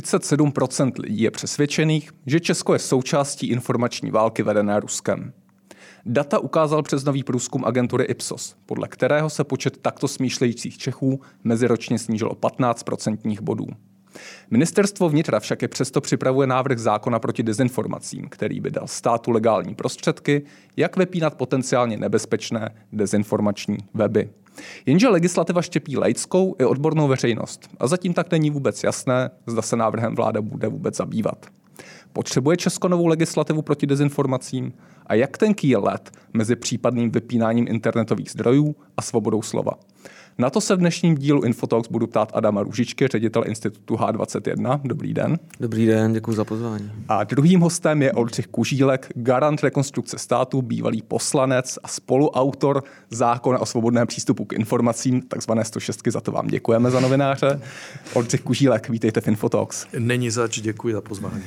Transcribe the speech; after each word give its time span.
37% 0.00 0.92
lidí 0.98 1.22
je 1.22 1.30
přesvědčených, 1.30 2.10
že 2.26 2.40
Česko 2.40 2.72
je 2.72 2.78
součástí 2.78 3.46
informační 3.46 4.10
války 4.10 4.42
vedené 4.42 4.80
Ruskem. 4.80 5.32
Data 6.06 6.38
ukázal 6.38 6.82
přes 6.82 7.04
nový 7.04 7.24
průzkum 7.24 7.64
agentury 7.64 8.04
Ipsos, 8.04 8.56
podle 8.66 8.88
kterého 8.88 9.30
se 9.30 9.44
počet 9.44 9.78
takto 9.78 10.08
smýšlejících 10.08 10.78
Čechů 10.78 11.20
meziročně 11.44 11.98
snížil 11.98 12.28
o 12.28 12.34
15 12.34 12.82
procentních 12.82 13.40
bodů. 13.40 13.66
Ministerstvo 14.50 15.08
vnitra 15.08 15.40
však 15.40 15.62
je 15.62 15.68
přesto 15.68 16.00
připravuje 16.00 16.46
návrh 16.46 16.78
zákona 16.78 17.18
proti 17.18 17.42
dezinformacím, 17.42 18.28
který 18.28 18.60
by 18.60 18.70
dal 18.70 18.86
státu 18.86 19.30
legální 19.30 19.74
prostředky, 19.74 20.42
jak 20.76 20.96
vypínat 20.96 21.34
potenciálně 21.34 21.96
nebezpečné 21.96 22.74
dezinformační 22.92 23.78
weby. 23.94 24.30
Jenže 24.86 25.08
legislativa 25.08 25.62
štěpí 25.62 25.96
laickou 25.96 26.56
i 26.58 26.64
odbornou 26.64 27.08
veřejnost 27.08 27.68
a 27.80 27.86
zatím 27.86 28.14
tak 28.14 28.30
není 28.30 28.50
vůbec 28.50 28.84
jasné, 28.84 29.30
zda 29.46 29.62
se 29.62 29.76
návrhem 29.76 30.14
vláda 30.14 30.42
bude 30.42 30.68
vůbec 30.68 30.96
zabývat. 30.96 31.46
Potřebuje 32.12 32.56
Česko 32.56 32.88
novou 32.88 33.06
legislativu 33.06 33.62
proti 33.62 33.86
dezinformacím? 33.86 34.72
A 35.06 35.14
jak 35.14 35.38
tenký 35.38 35.68
je 35.68 35.78
let 35.78 36.10
mezi 36.32 36.56
případným 36.56 37.10
vypínáním 37.10 37.68
internetových 37.68 38.30
zdrojů 38.30 38.76
a 38.96 39.02
svobodou 39.02 39.42
slova? 39.42 39.72
Na 40.38 40.50
to 40.50 40.60
se 40.60 40.76
v 40.76 40.78
dnešním 40.78 41.14
dílu 41.14 41.42
Infotalks 41.42 41.88
budu 41.88 42.06
ptát 42.06 42.30
Adama 42.34 42.62
Růžičky, 42.62 43.08
ředitel 43.08 43.44
Institutu 43.46 43.94
H21. 43.94 44.80
Dobrý 44.84 45.14
den. 45.14 45.38
Dobrý 45.60 45.86
den, 45.86 46.12
děkuji 46.12 46.32
za 46.32 46.44
pozvání. 46.44 46.92
A 47.08 47.24
druhým 47.24 47.60
hostem 47.60 48.02
je 48.02 48.12
Oldřich 48.12 48.46
Kužílek, 48.46 49.08
garant 49.14 49.62
rekonstrukce 49.62 50.18
státu, 50.18 50.62
bývalý 50.62 51.02
poslanec 51.02 51.78
a 51.82 51.88
spoluautor 51.88 52.82
zákona 53.10 53.58
o 53.58 53.66
svobodném 53.66 54.06
přístupu 54.06 54.44
k 54.44 54.52
informacím, 54.52 55.22
takzvané 55.22 55.64
106. 55.64 56.02
Za 56.06 56.20
to 56.20 56.32
vám 56.32 56.46
děkujeme 56.46 56.90
za 56.90 57.00
novináře. 57.00 57.60
Oldřich 58.14 58.40
Kužílek, 58.40 58.88
vítejte 58.88 59.20
v 59.20 59.28
Infotalks. 59.28 59.86
Není 59.98 60.30
zač, 60.30 60.60
děkuji 60.60 60.94
za 60.94 61.00
pozvání. 61.00 61.42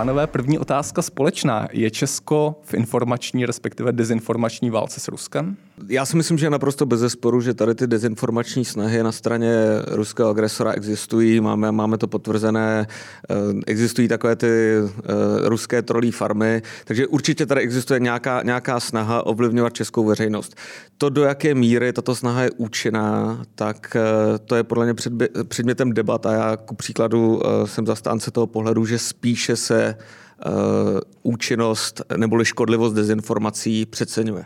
Pánové, 0.00 0.26
první 0.26 0.58
otázka 0.58 1.02
společná. 1.02 1.68
Je 1.72 1.90
Česko 1.90 2.60
v 2.62 2.74
informační, 2.74 3.46
respektive 3.46 3.92
dezinformační 3.92 4.70
válce 4.70 5.00
s 5.00 5.08
Ruskem? 5.08 5.56
Já 5.88 6.06
si 6.06 6.16
myslím, 6.16 6.38
že 6.38 6.46
je 6.46 6.50
naprosto 6.50 6.86
bez 6.86 7.00
zesporu, 7.00 7.40
že 7.40 7.54
tady 7.54 7.74
ty 7.74 7.86
dezinformační 7.86 8.64
snahy 8.64 9.02
na 9.02 9.12
straně 9.12 9.54
ruského 9.86 10.28
agresora 10.28 10.72
existují. 10.72 11.40
Máme, 11.40 11.72
máme 11.72 11.98
to 11.98 12.06
potvrzené. 12.06 12.86
Eh, 13.30 13.34
existují 13.66 14.08
takové 14.08 14.36
ty 14.36 14.46
uh, 14.80 14.88
ruské 15.42 15.82
trolí 15.82 16.10
farmy, 16.10 16.62
takže 16.84 17.06
určitě 17.06 17.46
tady 17.46 17.60
existuje 17.60 18.00
nějaká, 18.00 18.42
nějaká 18.42 18.80
snaha 18.80 19.26
ovlivňovat 19.26 19.74
českou 19.74 20.04
veřejnost. 20.04 20.56
To, 20.98 21.08
do 21.08 21.22
jaké 21.22 21.54
míry 21.54 21.92
tato 21.92 22.14
snaha 22.14 22.42
je 22.42 22.50
účinná, 22.50 23.42
tak 23.54 23.96
uh, 23.96 24.38
to 24.38 24.56
je 24.56 24.62
podle 24.62 24.84
mě 24.84 24.94
předmětem 25.48 25.92
debat 25.92 26.26
a 26.26 26.32
já 26.32 26.56
ku 26.56 26.74
příkladu 26.74 27.42
jsem 27.64 27.86
zastánce 27.86 28.30
toho 28.30 28.46
pohledu, 28.46 28.86
že 28.86 28.98
spíše 28.98 29.56
se 29.56 29.96
účinnost 31.22 32.02
neboli 32.16 32.44
škodlivost 32.44 32.94
dezinformací 32.94 33.86
přeceňuje. 33.86 34.44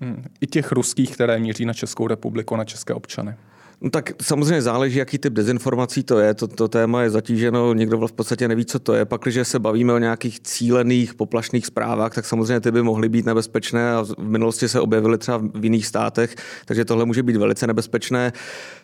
Hmm. 0.00 0.24
I 0.40 0.46
těch 0.46 0.72
ruských, 0.72 1.14
které 1.14 1.38
míří 1.38 1.64
na 1.64 1.72
Českou 1.72 2.06
republiku, 2.06 2.56
na 2.56 2.64
české 2.64 2.94
občany. 2.94 3.34
No 3.80 3.90
tak 3.90 4.12
samozřejmě 4.22 4.62
záleží, 4.62 4.98
jaký 4.98 5.18
typ 5.18 5.32
dezinformací 5.32 6.02
to 6.02 6.18
je. 6.18 6.34
To, 6.34 6.46
to 6.46 6.68
téma 6.68 7.02
je 7.02 7.10
zatíženo, 7.10 7.74
někdo 7.74 8.06
v 8.06 8.12
podstatě 8.12 8.48
neví, 8.48 8.64
co 8.64 8.78
to 8.78 8.94
je. 8.94 9.04
Pak, 9.04 9.20
když 9.22 9.38
se 9.42 9.58
bavíme 9.58 9.92
o 9.92 9.98
nějakých 9.98 10.40
cílených 10.40 11.14
poplašných 11.14 11.66
zprávách, 11.66 12.14
tak 12.14 12.26
samozřejmě 12.26 12.60
ty 12.60 12.70
by 12.70 12.82
mohly 12.82 13.08
být 13.08 13.26
nebezpečné 13.26 13.92
a 13.92 14.02
v 14.02 14.18
minulosti 14.18 14.68
se 14.68 14.80
objevily 14.80 15.18
třeba 15.18 15.38
v 15.54 15.64
jiných 15.64 15.86
státech, 15.86 16.34
takže 16.64 16.84
tohle 16.84 17.04
může 17.04 17.22
být 17.22 17.36
velice 17.36 17.66
nebezpečné. 17.66 18.32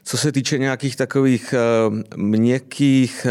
Co 0.05 0.17
se 0.17 0.33
týče 0.33 0.59
nějakých 0.59 0.97
takových 0.97 1.55
uh, 1.89 1.99
měkkých, 2.17 3.27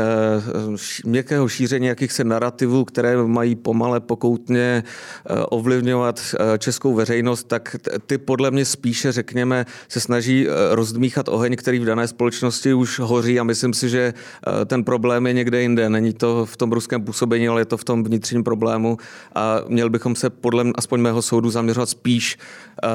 uh, 0.68 0.76
měkkého 1.06 1.48
šíření 1.48 1.88
jakýchsi 1.88 2.24
narrativů, 2.24 2.86
které 2.86 3.18
mají 3.18 3.56
pomale 3.56 4.00
pokoutně 4.00 4.84
uh, 5.30 5.38
ovlivňovat 5.50 6.22
českou 6.58 6.94
veřejnost, 6.94 7.48
tak 7.48 7.76
ty 8.06 8.18
podle 8.18 8.52
mě 8.52 8.66
spíše, 8.66 9.12
řekněme, 9.12 9.66
se 9.90 10.00
snaží 10.00 10.48
rozdmíchat 10.72 11.28
oheň 11.28 11.51
oheň, 11.52 11.58
který 11.58 11.80
v 11.80 11.86
dané 11.86 12.08
společnosti 12.08 12.74
už 12.74 13.00
hoří 13.00 13.40
a 13.40 13.44
myslím 13.44 13.74
si, 13.74 13.90
že 13.90 14.14
eh, 14.14 14.66
ten 14.66 14.84
problém 14.84 15.28
je 15.28 15.34
někde 15.34 15.62
jinde. 15.62 15.90
Není 15.90 16.14
to 16.14 16.46
v 16.46 16.58
tom 16.58 16.72
ruském 16.72 17.04
působení, 17.04 17.48
ale 17.48 17.62
je 17.62 17.66
to 17.66 17.78
v 17.78 17.84
tom 17.84 18.04
vnitřním 18.04 18.44
problému 18.44 18.98
a 19.36 19.62
měl 19.68 19.90
bychom 19.90 20.16
se 20.16 20.30
podle 20.30 20.64
aspoň 20.76 21.02
mého 21.02 21.22
soudu 21.22 21.50
zaměřovat 21.50 21.90
spíš 21.90 22.38
eh, 22.38 22.88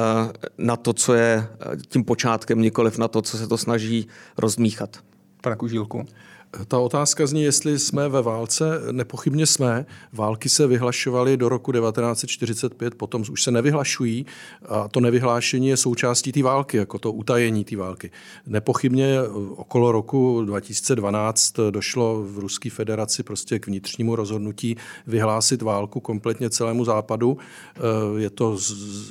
na 0.57 0.75
to, 0.75 0.93
co 0.93 1.13
je 1.13 1.37
eh, 1.37 1.77
tím 1.89 2.03
počátkem, 2.03 2.61
nikoliv 2.61 2.97
na 2.97 3.07
to, 3.07 3.21
co 3.21 3.37
se 3.37 3.47
to 3.47 3.57
snaží 3.57 4.07
rozmíchat. 4.37 4.97
Pane 5.41 5.55
Kužílku. 5.55 6.05
Ta 6.67 6.79
otázka 6.79 7.27
zní, 7.27 7.43
jestli 7.43 7.79
jsme 7.79 8.09
ve 8.09 8.21
válce. 8.21 8.81
Nepochybně 8.91 9.45
jsme. 9.45 9.85
Války 10.13 10.49
se 10.49 10.67
vyhlašovaly 10.67 11.37
do 11.37 11.49
roku 11.49 11.71
1945, 11.71 12.95
potom 12.95 13.23
už 13.31 13.43
se 13.43 13.51
nevyhlašují 13.51 14.25
a 14.65 14.87
to 14.87 14.99
nevyhlášení 14.99 15.67
je 15.67 15.77
součástí 15.77 16.31
té 16.31 16.43
války, 16.43 16.77
jako 16.77 16.99
to 16.99 17.11
utajení 17.11 17.63
té 17.63 17.77
války. 17.77 18.11
Nepochybně 18.47 19.21
okolo 19.55 19.91
roku 19.91 20.43
2012 20.45 21.53
došlo 21.69 22.23
v 22.23 22.39
Ruské 22.39 22.69
federaci 22.69 23.23
prostě 23.23 23.59
k 23.59 23.67
vnitřnímu 23.67 24.15
rozhodnutí 24.15 24.75
vyhlásit 25.07 25.61
válku 25.61 25.99
kompletně 25.99 26.49
celému 26.49 26.85
západu. 26.85 27.37
Eh, 27.75 27.79
je 28.17 28.29
to 28.29 28.57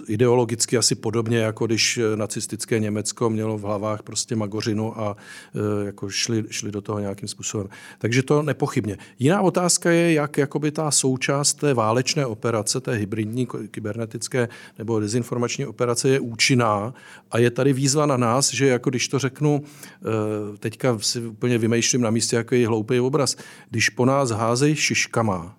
ideologicky 0.09 0.77
asi 0.77 0.95
podobně, 0.95 1.39
jako 1.39 1.67
když 1.67 2.01
nacistické 2.15 2.79
Německo 2.79 3.31
mělo 3.31 3.59
v 3.59 3.63
hlavách 3.63 4.03
prostě 4.03 4.37
Magořinu 4.37 5.01
a 5.01 5.17
eh, 5.55 5.87
jako 5.87 6.11
šli, 6.11 6.45
šli 6.51 6.73
do 6.73 6.81
toho 6.81 6.99
nějakým 6.99 7.26
způsobem. 7.29 7.69
Takže 7.99 8.23
to 8.23 8.43
nepochybně. 8.43 8.97
Jiná 9.19 9.41
otázka 9.41 9.91
je, 9.91 10.13
jak 10.13 10.39
jakoby 10.39 10.71
ta 10.71 10.91
součást 10.91 11.55
té 11.55 11.75
válečné 11.75 12.27
operace, 12.27 12.81
té 12.81 12.95
hybridní 12.95 13.49
kybernetické 13.71 14.49
nebo 14.79 15.01
dezinformační 15.01 15.67
operace 15.67 16.09
je 16.09 16.21
účinná 16.21 16.95
a 17.31 17.39
je 17.39 17.51
tady 17.51 17.73
výzva 17.73 18.07
na 18.07 18.17
nás, 18.17 18.53
že 18.53 18.67
jako 18.67 18.91
když 18.91 19.09
to 19.09 19.19
řeknu, 19.19 19.63
eh, 19.65 20.59
teďka 20.59 20.99
si 20.99 21.27
úplně 21.27 21.59
vymýšlím 21.59 22.01
na 22.01 22.11
místě, 22.11 22.37
jaký 22.37 22.65
hloupý 22.65 23.01
obraz, 23.01 23.37
když 23.71 23.89
po 23.89 24.05
nás 24.05 24.31
házejí 24.31 24.77
šiškama, 24.77 25.57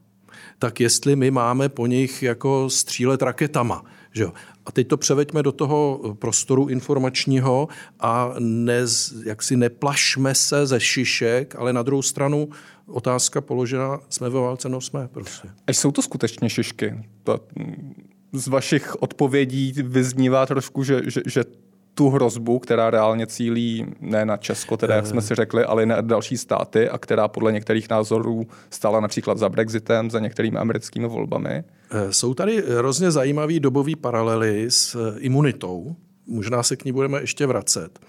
tak 0.59 0.79
jestli 0.79 1.15
my 1.15 1.31
máme 1.31 1.69
po 1.69 1.87
nich 1.87 2.23
jako 2.23 2.69
střílet 2.69 3.21
raketama. 3.21 3.83
Že 4.17 4.23
jo? 4.23 4.33
A 4.65 4.71
teď 4.71 4.87
to 4.87 4.97
převeďme 4.97 5.43
do 5.43 5.51
toho 5.51 6.01
prostoru 6.19 6.67
informačního 6.67 7.67
a 7.99 8.33
ne, 8.39 8.79
jak 9.25 9.43
si 9.43 9.57
neplašme 9.57 10.35
se 10.35 10.67
ze 10.67 10.79
šišek, 10.79 11.55
ale 11.57 11.73
na 11.73 11.83
druhou 11.83 12.01
stranu 12.01 12.49
otázka 12.87 13.41
položená, 13.41 13.99
jsme 14.09 14.29
ve 14.29 14.39
válce, 14.39 14.69
no 14.69 14.81
jsme 14.81 15.07
prostě. 15.07 15.49
A 15.67 15.71
jsou 15.71 15.91
to 15.91 16.01
skutečně 16.01 16.49
šišky? 16.49 17.03
To, 17.23 17.39
z 18.33 18.47
vašich 18.47 18.95
odpovědí 19.01 19.73
vyznívá 19.77 20.45
trošku, 20.45 20.83
že, 20.83 21.01
že, 21.05 21.21
že 21.25 21.43
tu 21.97 22.09
hrozbu, 22.09 22.59
která 22.59 22.89
reálně 22.89 23.27
cílí 23.27 23.85
ne 23.99 24.25
na 24.25 24.37
Česko, 24.37 24.77
teda 24.77 24.95
jak 24.95 25.07
jsme 25.07 25.21
si 25.21 25.35
řekli, 25.35 25.63
ale 25.63 25.83
i 25.83 25.85
na 25.85 26.01
další 26.01 26.37
státy 26.37 26.89
a 26.89 26.97
která 26.97 27.27
podle 27.27 27.51
některých 27.51 27.89
názorů 27.89 28.47
stála 28.69 28.99
například 28.99 29.37
za 29.37 29.49
Brexitem, 29.49 30.11
za 30.11 30.19
některými 30.19 30.57
americkými 30.57 31.07
volbami. 31.07 31.63
Eh, 31.91 32.13
jsou 32.13 32.33
tady 32.33 32.63
hrozně 32.77 33.11
zajímavý 33.11 33.59
dobový 33.59 33.95
paralely 33.95 34.65
s 34.69 34.95
eh, 34.95 35.19
imunitou. 35.19 35.95
Možná 36.27 36.63
se 36.63 36.75
k 36.75 36.85
ní 36.85 36.91
budeme 36.91 37.21
ještě 37.21 37.45
vracet. 37.45 37.99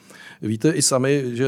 Víte 0.42 0.70
i 0.70 0.82
sami, 0.82 1.24
že 1.32 1.46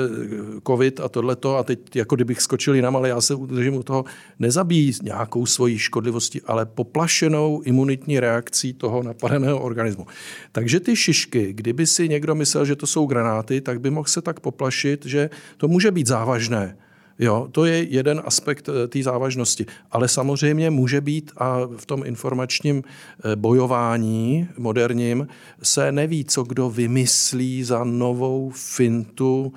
covid 0.66 1.00
a 1.00 1.08
tohleto, 1.08 1.56
a 1.56 1.62
teď 1.62 1.96
jako 1.96 2.14
kdybych 2.14 2.40
skočil 2.40 2.74
jinam, 2.74 2.96
ale 2.96 3.08
já 3.08 3.20
se 3.20 3.34
udržím 3.34 3.74
u 3.74 3.82
toho, 3.82 4.04
nezabíjí 4.38 4.92
nějakou 5.02 5.46
svojí 5.46 5.78
škodlivostí, 5.78 6.40
ale 6.46 6.66
poplašenou 6.66 7.62
imunitní 7.64 8.20
reakcí 8.20 8.72
toho 8.72 9.02
napadeného 9.02 9.60
organismu. 9.60 10.06
Takže 10.52 10.80
ty 10.80 10.96
šišky, 10.96 11.52
kdyby 11.52 11.86
si 11.86 12.08
někdo 12.08 12.34
myslel, 12.34 12.64
že 12.64 12.76
to 12.76 12.86
jsou 12.86 13.06
granáty, 13.06 13.60
tak 13.60 13.80
by 13.80 13.90
mohl 13.90 14.08
se 14.08 14.22
tak 14.22 14.40
poplašit, 14.40 15.06
že 15.06 15.30
to 15.56 15.68
může 15.68 15.90
být 15.90 16.06
závažné. 16.06 16.76
Jo, 17.22 17.48
to 17.52 17.64
je 17.64 17.82
jeden 17.82 18.22
aspekt 18.24 18.68
eh, 18.68 18.88
té 18.88 19.02
závažnosti. 19.02 19.66
Ale 19.90 20.08
samozřejmě 20.08 20.70
může 20.70 21.00
být 21.00 21.32
a 21.36 21.58
v 21.76 21.86
tom 21.86 22.06
informačním 22.06 22.82
eh, 22.82 23.36
bojování 23.36 24.48
moderním 24.58 25.28
se 25.62 25.92
neví, 25.92 26.24
co 26.24 26.42
kdo 26.42 26.70
vymyslí 26.70 27.64
za 27.64 27.84
novou 27.84 28.50
fintu, 28.50 29.52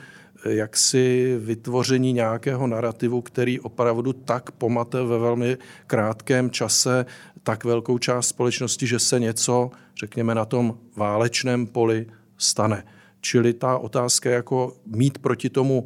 eh, 0.46 0.54
jaksi 0.54 1.36
vytvoření 1.40 2.14
nějakého 2.14 2.68
narrativu, 2.68 3.22
který 3.22 3.60
opravdu 3.60 4.14
tak 4.14 4.52
pomate 4.52 5.04
ve 5.04 5.18
velmi 5.18 5.58
krátkém 5.88 6.50
čase 6.50 7.06
tak 7.44 7.64
velkou 7.64 7.98
část 7.98 8.28
společnosti, 8.28 8.88
že 8.88 9.00
se 9.00 9.20
něco, 9.20 9.72
řekněme, 10.00 10.36
na 10.36 10.46
tom 10.46 10.78
válečném 10.96 11.68
poli 11.68 12.06
stane. 12.38 12.84
Čili 13.22 13.54
ta 13.54 13.78
otázka 13.78 14.30
jako 14.30 14.74
mít 14.86 15.18
proti 15.18 15.50
tomu 15.50 15.86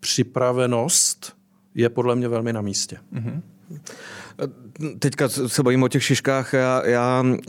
připravenost 0.00 1.36
je 1.74 1.88
podle 1.88 2.16
mě 2.16 2.28
velmi 2.28 2.52
na 2.52 2.60
místě. 2.60 2.98
Mm-hmm. 3.12 3.40
Teďka 4.98 5.28
se 5.28 5.62
bavím 5.62 5.82
o 5.82 5.88
těch 5.88 6.04
šiškách. 6.04 6.52
Já, 6.52 6.86
já 6.86 7.20
um, 7.20 7.40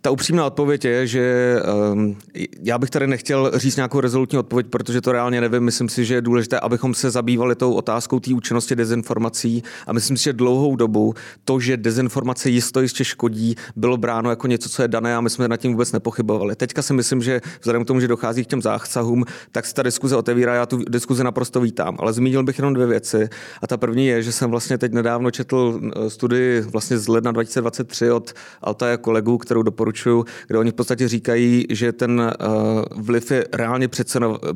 Ta 0.00 0.10
upřímná 0.10 0.46
odpověď 0.46 0.84
je, 0.84 1.06
že 1.06 1.56
um, 1.92 2.16
já 2.62 2.78
bych 2.78 2.90
tady 2.90 3.06
nechtěl 3.06 3.52
říct 3.54 3.76
nějakou 3.76 4.00
rezolutní 4.00 4.38
odpověď, 4.38 4.66
protože 4.70 5.00
to 5.00 5.12
reálně 5.12 5.40
nevím. 5.40 5.62
Myslím 5.62 5.88
si, 5.88 6.04
že 6.04 6.14
je 6.14 6.20
důležité, 6.20 6.60
abychom 6.60 6.94
se 6.94 7.10
zabývali 7.10 7.54
tou 7.54 7.72
otázkou 7.72 8.20
té 8.20 8.34
účinnosti 8.34 8.76
dezinformací 8.76 9.62
a 9.86 9.92
myslím 9.92 10.16
si, 10.16 10.24
že 10.24 10.32
dlouhou 10.32 10.76
dobu 10.76 11.14
to, 11.44 11.60
že 11.60 11.76
dezinformace 11.76 12.50
jisto 12.50 12.80
jistě 12.80 13.04
škodí, 13.04 13.54
bylo 13.76 13.96
bráno 13.96 14.30
jako 14.30 14.46
něco, 14.46 14.68
co 14.68 14.82
je 14.82 14.88
dané 14.88 15.16
a 15.16 15.20
my 15.20 15.30
jsme 15.30 15.48
nad 15.48 15.56
tím 15.56 15.72
vůbec 15.72 15.92
nepochybovali. 15.92 16.56
Teďka 16.56 16.82
si 16.82 16.94
myslím, 16.94 17.22
že 17.22 17.40
vzhledem 17.60 17.84
k 17.84 17.86
tomu, 17.86 18.00
že 18.00 18.08
dochází 18.08 18.44
k 18.44 18.46
těm 18.48 18.62
zásahům, 18.62 19.24
tak 19.52 19.66
se 19.66 19.74
ta 19.74 19.82
diskuze 19.82 20.16
otevírá, 20.16 20.54
já 20.54 20.66
tu 20.66 20.78
diskuzi 20.88 21.24
naprosto 21.24 21.60
vítám. 21.60 21.96
Ale 21.98 22.12
zmínil 22.12 22.42
bych 22.42 22.58
jenom 22.58 22.74
dvě 22.74 22.86
věci. 22.86 23.28
A 23.62 23.66
ta 23.66 23.76
první 23.76 24.06
je, 24.06 24.22
že 24.22 24.32
jsem 24.32 24.50
vlastně 24.50 24.78
teď 24.78 24.92
nedávno 24.92 25.30
četl 25.30 25.80
eh, 25.84 26.10
studii 26.10 26.60
vlastně 26.60 26.98
z 26.98 27.08
ledna 27.08 27.32
2023 27.32 28.10
od 28.10 28.32
Altaja 28.62 28.96
kolegů, 28.96 29.38
kterou 29.38 29.62
doporučuju, 29.76 30.24
kde 30.46 30.58
oni 30.58 30.70
v 30.70 30.74
podstatě 30.74 31.08
říkají, 31.08 31.66
že 31.70 31.92
ten 31.92 32.20
uh, 32.20 33.04
vliv 33.04 33.30
je 33.30 33.44
reálně 33.52 33.88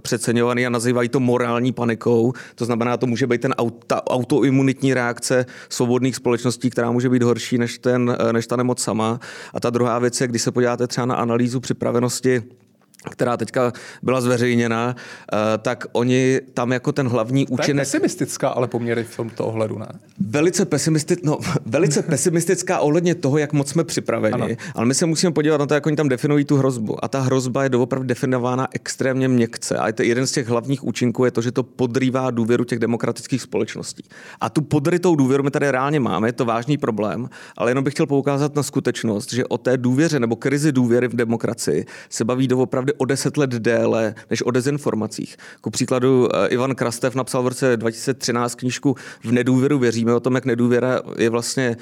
přeceňovaný 0.03 0.67
a 0.67 0.71
nazývají 0.71 1.09
to 1.09 1.21
morální 1.21 1.73
panikou. 1.73 2.33
To 2.55 2.65
znamená, 2.65 2.97
to 2.97 3.07
může 3.07 3.27
být 3.27 3.41
ten 3.41 3.53
auto, 3.53 3.95
autoimunitní 3.95 4.95
reakce 4.95 5.47
svobodných 5.69 6.17
společností, 6.17 6.71
která 6.71 6.91
může 6.91 7.09
být 7.09 7.23
horší 7.23 7.59
než, 7.59 7.79
ten, 7.79 8.17
eh, 8.19 8.33
než 8.33 8.47
ta 8.47 8.57
nemoc 8.57 8.81
sama. 8.81 9.21
A 9.55 9.61
ta 9.61 9.71
druhá 9.71 9.99
věc 9.99 10.21
je, 10.21 10.29
když 10.29 10.43
se 10.43 10.53
podíváte 10.53 10.87
třeba 10.87 11.07
na 11.07 11.15
analýzu 11.15 11.61
připravenosti 11.61 12.43
která 13.11 13.37
teďka 13.37 13.73
byla 14.03 14.21
zveřejněna, 14.21 14.97
eh, 15.33 15.37
tak 15.59 15.87
oni 15.93 16.41
tam 16.55 16.73
jako 16.73 16.93
ten 16.93 17.09
hlavní 17.09 17.47
účinek... 17.47 17.67
To 17.67 17.71
je 17.71 17.75
pesimistická, 17.75 18.49
ale 18.49 18.69
poměry 18.69 19.05
v 19.05 19.17
tomto 19.17 19.47
ohledu, 19.47 19.79
ne? 19.79 19.87
Velice, 20.19 20.65
pesimisti... 20.65 21.17
no, 21.23 21.39
velice 21.67 22.03
pesimistická 22.03 22.79
ohledně 22.79 23.15
toho, 23.15 23.39
jak 23.39 23.53
moc 23.53 23.71
jsme 23.71 23.85
připraveni, 23.85 24.35
ano. 24.35 24.49
ale 24.75 24.87
my 24.87 24.95
se 24.95 25.07
musíme 25.07 25.33
podívat 25.33 25.59
na 25.59 25.67
to, 25.67 25.75
jak 25.75 25.87
oni 25.87 25.97
tam 25.97 26.09
definují 26.09 26.45
tu 26.45 26.57
hrozbu. 26.57 27.05
A 27.05 27.09
ta 27.09 27.21
hrozba 27.21 27.63
je 27.63 27.69
doopravdy 27.69 28.09
definována 28.09 28.69
extrémně 28.73 29.29
měkce. 29.29 29.77
A 29.77 29.93
to 29.93 30.03
jeden 30.03 30.27
z 30.27 30.33
těch 30.33 30.49
hlavních 30.49 30.85
účinků 30.85 31.25
je 31.25 31.31
to, 31.31 31.43
že 31.43 31.53
to 31.53 31.63
podrývá 31.63 32.31
důvěru 32.31 32.65
těch 32.65 32.79
demokratických 32.79 33.43
společností. 33.43 34.05
A 34.41 34.51
tu 34.51 34.63
podrytou 34.63 35.17
důvěru 35.17 35.43
my 35.43 35.51
tady 35.51 35.71
reálně 35.71 36.01
máme, 36.01 36.29
je 36.29 36.33
to 36.33 36.45
vážný 36.45 36.79
problém, 36.79 37.29
ale 37.57 37.71
jenom 37.71 37.85
bych 37.85 37.95
chtěl 37.95 38.07
poukázat 38.07 38.55
na 38.55 38.63
skutečnost, 38.63 39.33
že 39.33 39.47
o 39.47 39.59
té 39.59 39.77
důvěře 39.77 40.21
nebo 40.21 40.37
krizi 40.37 40.73
důvěry 40.73 41.09
v 41.09 41.15
demokracii 41.15 41.87
se 42.11 42.25
baví 42.25 42.49
doopravdy 42.49 42.90
o 42.93 43.05
deset 43.05 43.37
let 43.37 43.51
déle 43.51 44.15
než 44.31 44.43
o 44.43 44.51
dezinformacích. 44.51 45.37
Ku 45.61 45.71
příkladu 45.71 46.29
eh, 46.35 46.49
Ivan 46.49 46.75
Krastev 46.75 47.15
napsal 47.15 47.43
v 47.43 47.49
roce 47.49 47.77
2013 47.77 48.55
knížku 48.55 48.97
V 49.25 49.33
nedůvěru 49.33 49.79
věříme 49.79 50.15
o 50.15 50.21
tom, 50.21 50.35
jak 50.35 50.45
nedůvěra 50.45 51.01
je 51.19 51.31
vlastně 51.31 51.77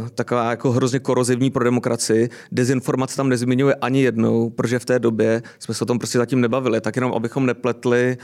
uh, 0.00 0.08
taková 0.08 0.50
jako 0.50 0.70
hrozně 0.72 0.98
korozivní 0.98 1.50
pro 1.50 1.64
demokracii. 1.64 2.28
Dezinformace 2.52 3.16
tam 3.16 3.28
nezmiňuje 3.28 3.74
ani 3.74 4.02
jednou, 4.02 4.50
protože 4.50 4.78
v 4.78 4.84
té 4.84 4.98
době 4.98 5.42
jsme 5.58 5.74
se 5.74 5.84
o 5.84 5.86
tom 5.86 5.98
prostě 5.98 6.18
zatím 6.18 6.40
nebavili. 6.40 6.80
Tak 6.80 6.96
jenom, 6.96 7.12
abychom 7.12 7.46
nepletli 7.46 8.16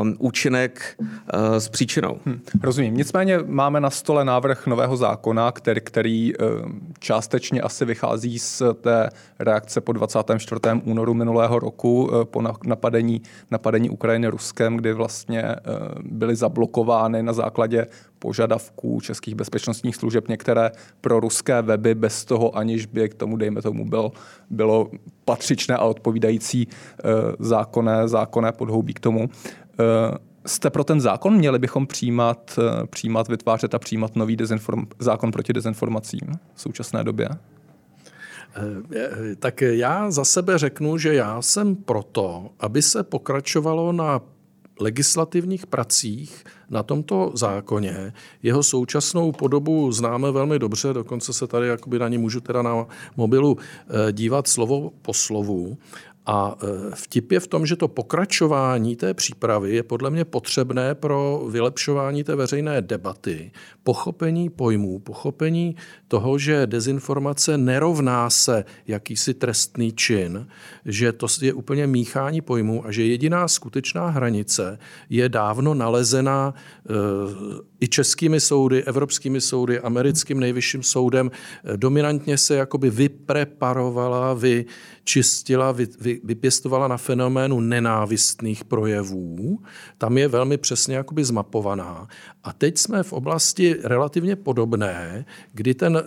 um, 0.00 0.16
účinek 0.18 0.96
uh, 0.98 1.56
s 1.56 1.68
příčinou. 1.68 2.18
Hmm, 2.26 2.40
rozumím. 2.62 2.96
Nicméně 2.96 3.38
máme 3.46 3.80
na 3.80 3.90
stole 3.90 4.24
návrh 4.24 4.66
nového 4.66 4.96
zákona, 4.96 5.52
který, 5.52 5.80
který 5.80 6.36
uh, 6.36 6.46
částečně 6.98 7.60
asi 7.60 7.84
vychází 7.84 8.38
z 8.38 8.62
té 8.80 9.10
reakce 9.38 9.80
po 9.80 9.92
24. 9.92 10.60
únoru 10.84 11.14
minulého 11.14 11.35
minulého 11.36 11.58
roku 11.58 12.10
eh, 12.10 12.24
po 12.24 12.42
napadení, 12.64 13.22
napadení 13.50 13.90
Ukrajiny 13.90 14.28
Ruskem, 14.28 14.76
kdy 14.76 14.92
vlastně 14.92 15.42
eh, 15.42 15.58
byly 16.04 16.36
zablokovány 16.36 17.22
na 17.22 17.32
základě 17.32 17.86
požadavků 18.18 19.00
českých 19.00 19.34
bezpečnostních 19.34 19.96
služeb 19.96 20.28
některé 20.28 20.70
pro 21.00 21.20
ruské 21.20 21.62
weby 21.62 21.94
bez 21.94 22.24
toho, 22.24 22.56
aniž 22.56 22.86
by 22.86 23.08
k 23.08 23.14
tomu, 23.14 23.36
dejme 23.36 23.62
tomu, 23.62 23.84
byl, 23.84 24.12
bylo 24.50 24.90
patřičné 25.24 25.76
a 25.76 25.84
odpovídající 25.84 26.68
eh, 26.68 27.02
zákonné, 27.38 28.08
zákonné 28.08 28.52
podhoubí 28.52 28.94
k 28.94 29.00
tomu. 29.00 29.28
Jste 30.46 30.70
pro 30.70 30.84
ten 30.84 31.00
zákon? 31.00 31.36
Měli 31.36 31.58
bychom 31.58 31.86
přijímat, 31.86 32.58
přijímat 32.90 33.28
vytvářet 33.28 33.74
a 33.74 33.78
přijímat 33.78 34.16
nový 34.16 34.36
dezinform- 34.36 34.86
zákon 34.98 35.32
proti 35.32 35.52
dezinformacím 35.52 36.32
v 36.54 36.60
současné 36.60 37.04
době? 37.04 37.28
Eh, 38.56 39.36
tak 39.36 39.60
já 39.60 40.10
za 40.10 40.24
sebe 40.24 40.58
řeknu, 40.58 40.98
že 40.98 41.14
já 41.14 41.42
jsem 41.42 41.76
proto, 41.76 42.50
aby 42.60 42.82
se 42.82 43.02
pokračovalo 43.02 43.92
na 43.92 44.20
legislativních 44.80 45.66
pracích 45.66 46.44
na 46.70 46.82
tomto 46.82 47.32
zákoně. 47.34 48.12
Jeho 48.42 48.62
současnou 48.62 49.32
podobu 49.32 49.92
známe 49.92 50.30
velmi 50.30 50.58
dobře, 50.58 50.92
dokonce 50.92 51.32
se 51.32 51.46
tady 51.46 51.66
jakoby 51.68 51.98
na 51.98 52.08
ní 52.08 52.18
můžu 52.18 52.40
teda 52.40 52.62
na 52.62 52.86
mobilu 53.16 53.56
eh, 53.58 54.12
dívat 54.12 54.48
slovo 54.48 54.92
po 55.02 55.14
slovu. 55.14 55.78
A 56.26 56.56
e, 56.62 56.66
vtip 56.94 57.32
je 57.32 57.40
v 57.40 57.46
tom, 57.46 57.66
že 57.66 57.76
to 57.76 57.88
pokračování 57.88 58.96
té 58.96 59.14
přípravy 59.14 59.74
je 59.74 59.82
podle 59.82 60.10
mě 60.10 60.24
potřebné 60.24 60.94
pro 60.94 61.46
vylepšování 61.50 62.24
té 62.24 62.36
veřejné 62.36 62.82
debaty, 62.82 63.50
pochopení 63.84 64.50
pojmů, 64.50 64.98
pochopení 64.98 65.76
toho, 66.08 66.38
že 66.38 66.66
dezinformace 66.66 67.58
nerovná 67.58 68.30
se 68.30 68.64
jakýsi 68.86 69.34
trestný 69.34 69.92
čin, 69.92 70.46
že 70.84 71.12
to 71.12 71.26
je 71.40 71.52
úplně 71.52 71.86
míchání 71.86 72.40
pojmů 72.40 72.86
a 72.86 72.92
že 72.92 73.04
jediná 73.04 73.48
skutečná 73.48 74.08
hranice 74.08 74.78
je 75.10 75.28
dávno 75.28 75.74
nalezená 75.74 76.54
e, 76.54 76.92
i 77.80 77.88
českými 77.88 78.40
soudy, 78.40 78.84
evropskými 78.84 79.40
soudy, 79.40 79.80
americkým 79.80 80.40
nejvyšším 80.40 80.82
soudem. 80.82 81.30
E, 81.64 81.76
dominantně 81.76 82.38
se 82.38 82.54
jakoby 82.56 82.90
vypreparovala, 82.90 84.34
vy, 84.34 84.64
čistila, 85.06 85.72
vy, 85.72 85.88
vy, 86.00 86.20
vypěstovala 86.24 86.88
na 86.88 86.96
fenoménu 86.96 87.60
nenávistných 87.60 88.64
projevů. 88.64 89.62
Tam 89.98 90.18
je 90.18 90.28
velmi 90.28 90.56
přesně 90.56 90.96
jakoby 90.96 91.24
zmapovaná. 91.24 92.08
A 92.44 92.52
teď 92.52 92.78
jsme 92.78 93.02
v 93.02 93.12
oblasti 93.12 93.76
relativně 93.84 94.36
podobné, 94.36 95.24
kdy 95.52 95.74
ten 95.74 95.96
e, 95.96 96.02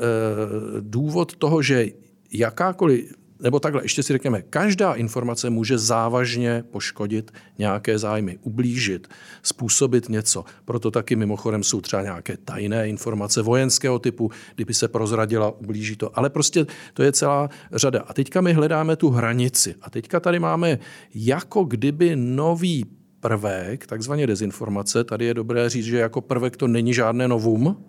důvod 0.79 1.35
toho, 1.35 1.61
že 1.61 1.87
jakákoliv 2.33 3.13
nebo 3.39 3.59
takhle, 3.59 3.83
ještě 3.83 4.03
si 4.03 4.13
řekněme, 4.13 4.41
každá 4.41 4.93
informace 4.93 5.49
může 5.49 5.77
závažně 5.77 6.63
poškodit 6.71 7.31
nějaké 7.57 7.97
zájmy, 7.97 8.37
ublížit, 8.41 9.07
způsobit 9.43 10.09
něco. 10.09 10.45
Proto 10.65 10.91
taky 10.91 11.15
mimochodem 11.15 11.63
jsou 11.63 11.81
třeba 11.81 12.01
nějaké 12.01 12.37
tajné 12.37 12.89
informace 12.89 13.41
vojenského 13.41 13.99
typu, 13.99 14.31
kdyby 14.55 14.73
se 14.73 14.87
prozradila, 14.87 15.59
ublíží 15.59 15.95
to. 15.95 16.19
Ale 16.19 16.29
prostě 16.29 16.65
to 16.93 17.03
je 17.03 17.11
celá 17.11 17.49
řada. 17.73 18.03
A 18.07 18.13
teďka 18.13 18.41
my 18.41 18.53
hledáme 18.53 18.95
tu 18.95 19.09
hranici. 19.09 19.75
A 19.81 19.89
teďka 19.89 20.19
tady 20.19 20.39
máme 20.39 20.79
jako 21.15 21.63
kdyby 21.63 22.15
nový 22.15 22.85
prvek, 23.19 23.87
takzvaně 23.87 24.27
dezinformace. 24.27 25.03
Tady 25.03 25.25
je 25.25 25.33
dobré 25.33 25.69
říct, 25.69 25.85
že 25.85 25.97
jako 25.97 26.21
prvek 26.21 26.57
to 26.57 26.67
není 26.67 26.93
žádné 26.93 27.27
novum, 27.27 27.83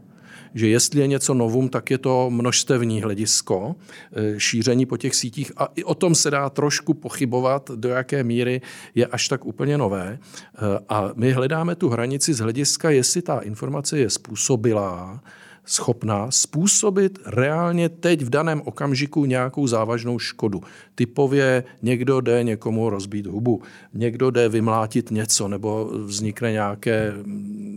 že 0.55 0.69
jestli 0.69 1.01
je 1.01 1.07
něco 1.07 1.35
novum, 1.35 1.69
tak 1.69 1.91
je 1.91 1.99
to 1.99 2.31
množstevní 2.31 3.03
hledisko 3.03 3.77
eh, 4.13 4.41
šíření 4.41 4.87
po 4.87 4.97
těch 4.97 5.15
sítích 5.15 5.53
a 5.57 5.69
i 5.75 5.85
o 5.85 5.95
tom 5.95 6.15
se 6.15 6.31
dá 6.31 6.51
trošku 6.51 6.95
pochybovat, 6.95 7.71
do 7.75 7.89
jaké 7.89 8.25
míry 8.25 8.61
je 8.95 9.07
až 9.07 9.29
tak 9.29 9.45
úplně 9.45 9.79
nové. 9.79 10.19
Eh, 10.19 10.59
a 10.89 11.11
my 11.15 11.33
hledáme 11.33 11.75
tu 11.75 11.89
hranici 11.89 12.35
z 12.35 12.39
hlediska, 12.39 12.91
jestli 12.91 13.23
ta 13.23 13.39
informace 13.39 13.99
je 13.99 14.11
způsobilá, 14.11 15.21
schopná 15.65 16.31
způsobit 16.31 17.19
reálně 17.27 17.89
teď 17.89 18.23
v 18.23 18.31
daném 18.31 18.63
okamžiku 18.65 19.25
nějakou 19.25 19.67
závažnou 19.67 20.19
škodu. 20.19 20.61
Typově 20.95 21.65
někdo 21.83 22.21
jde 22.21 22.45
někomu 22.45 22.91
rozbít 22.91 23.27
hubu, 23.27 23.63
někdo 23.95 24.31
jde 24.31 24.49
vymlátit 24.49 25.11
něco, 25.11 25.49
nebo 25.49 25.91
vznikne 26.05 26.53
nějaké, 26.53 27.13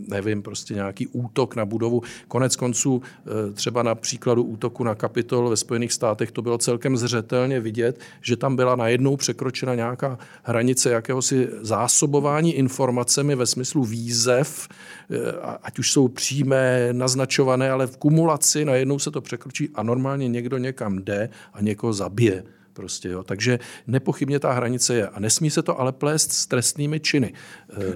nevím, 0.08 0.42
prostě 0.42 0.74
nějaký 0.74 1.06
útok 1.06 1.56
na 1.56 1.64
budovu. 1.64 2.02
Konec 2.28 2.56
konců 2.56 3.02
eh, 3.02 3.52
třeba 3.52 3.82
na 3.82 3.94
příkladu 3.94 4.42
útoku 4.42 4.84
na 4.84 4.94
kapitol 4.94 5.48
ve 5.48 5.56
Spojených 5.56 5.92
státech 5.92 6.32
to 6.32 6.42
bylo 6.42 6.58
celkem 6.58 6.96
zřetelně 6.96 7.60
vidět, 7.60 8.00
že 8.20 8.36
tam 8.36 8.56
byla 8.56 8.76
najednou 8.76 9.16
překročena 9.16 9.74
nějaká 9.74 10.18
hranice 10.42 10.90
jakéhosi 10.90 11.48
zásobování 11.60 12.54
informacemi 12.54 13.34
ve 13.34 13.46
smyslu 13.46 13.84
výzev, 13.84 14.68
eh, 15.10 15.16
ať 15.62 15.78
už 15.78 15.92
jsou 15.92 16.08
přímé, 16.08 16.88
naznačované, 16.92 17.70
ale 17.70 17.83
v 17.86 17.96
kumulaci 17.96 18.64
najednou 18.64 18.98
se 18.98 19.10
to 19.10 19.20
překročí 19.20 19.68
a 19.74 19.82
normálně 19.82 20.28
někdo 20.28 20.58
někam 20.58 20.98
jde 20.98 21.28
a 21.52 21.60
někoho 21.60 21.92
zabije. 21.92 22.44
Prostě, 22.74 23.08
jo. 23.08 23.22
Takže 23.22 23.58
nepochybně 23.86 24.40
ta 24.40 24.52
hranice 24.52 24.94
je. 24.94 25.08
A 25.08 25.20
nesmí 25.20 25.50
se 25.50 25.62
to 25.62 25.80
ale 25.80 25.92
plést 25.92 26.32
s 26.32 26.46
trestnými 26.46 27.00
činy. 27.00 27.32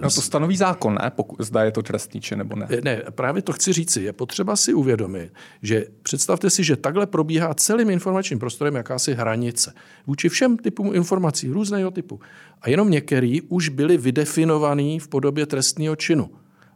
No 0.00 0.10
to 0.10 0.22
stanoví 0.22 0.56
zákon, 0.56 0.98
ne? 1.02 1.10
Pokud, 1.16 1.40
zda 1.40 1.64
je 1.64 1.70
to 1.70 1.82
trestný 1.82 2.20
čin 2.20 2.38
nebo 2.38 2.56
ne. 2.56 2.68
Ne, 2.84 3.02
právě 3.10 3.42
to 3.42 3.52
chci 3.52 3.72
říci. 3.72 4.02
Je 4.02 4.12
potřeba 4.12 4.56
si 4.56 4.74
uvědomit, 4.74 5.32
že 5.62 5.84
představte 6.02 6.50
si, 6.50 6.64
že 6.64 6.76
takhle 6.76 7.06
probíhá 7.06 7.54
celým 7.54 7.90
informačním 7.90 8.38
prostorem 8.38 8.74
jakási 8.74 9.14
hranice 9.14 9.72
vůči 10.06 10.28
všem 10.28 10.56
typům 10.56 10.94
informací 10.94 11.48
různého 11.48 11.90
typu. 11.90 12.20
A 12.62 12.70
jenom 12.70 12.90
některý 12.90 13.42
už 13.42 13.68
byli 13.68 13.96
vydefinovaný 13.96 15.00
v 15.00 15.08
podobě 15.08 15.46
trestného 15.46 15.96
činu 15.96 16.30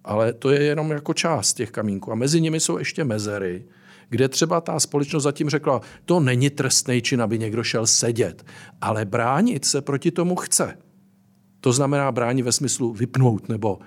ale 0.04 0.32
to 0.32 0.50
je 0.50 0.62
jenom 0.62 0.90
jako 0.90 1.14
část 1.14 1.54
těch 1.54 1.70
kamínků. 1.70 2.12
A 2.12 2.14
mezi 2.14 2.40
nimi 2.40 2.60
jsou 2.60 2.78
ještě 2.78 3.04
mezery, 3.04 3.64
kde 4.08 4.28
třeba 4.28 4.60
ta 4.60 4.80
společnost 4.80 5.22
zatím 5.22 5.48
řekla, 5.48 5.80
to 6.04 6.20
není 6.20 6.50
trestný 6.50 7.02
čin, 7.02 7.22
aby 7.22 7.38
někdo 7.38 7.62
šel 7.62 7.86
sedět, 7.86 8.44
ale 8.80 9.04
bránit 9.04 9.64
se 9.64 9.80
proti 9.80 10.10
tomu 10.10 10.36
chce. 10.36 10.78
To 11.60 11.72
znamená 11.72 12.12
bránit 12.12 12.42
ve 12.42 12.52
smyslu 12.52 12.92
vypnout 12.92 13.48
nebo, 13.48 13.78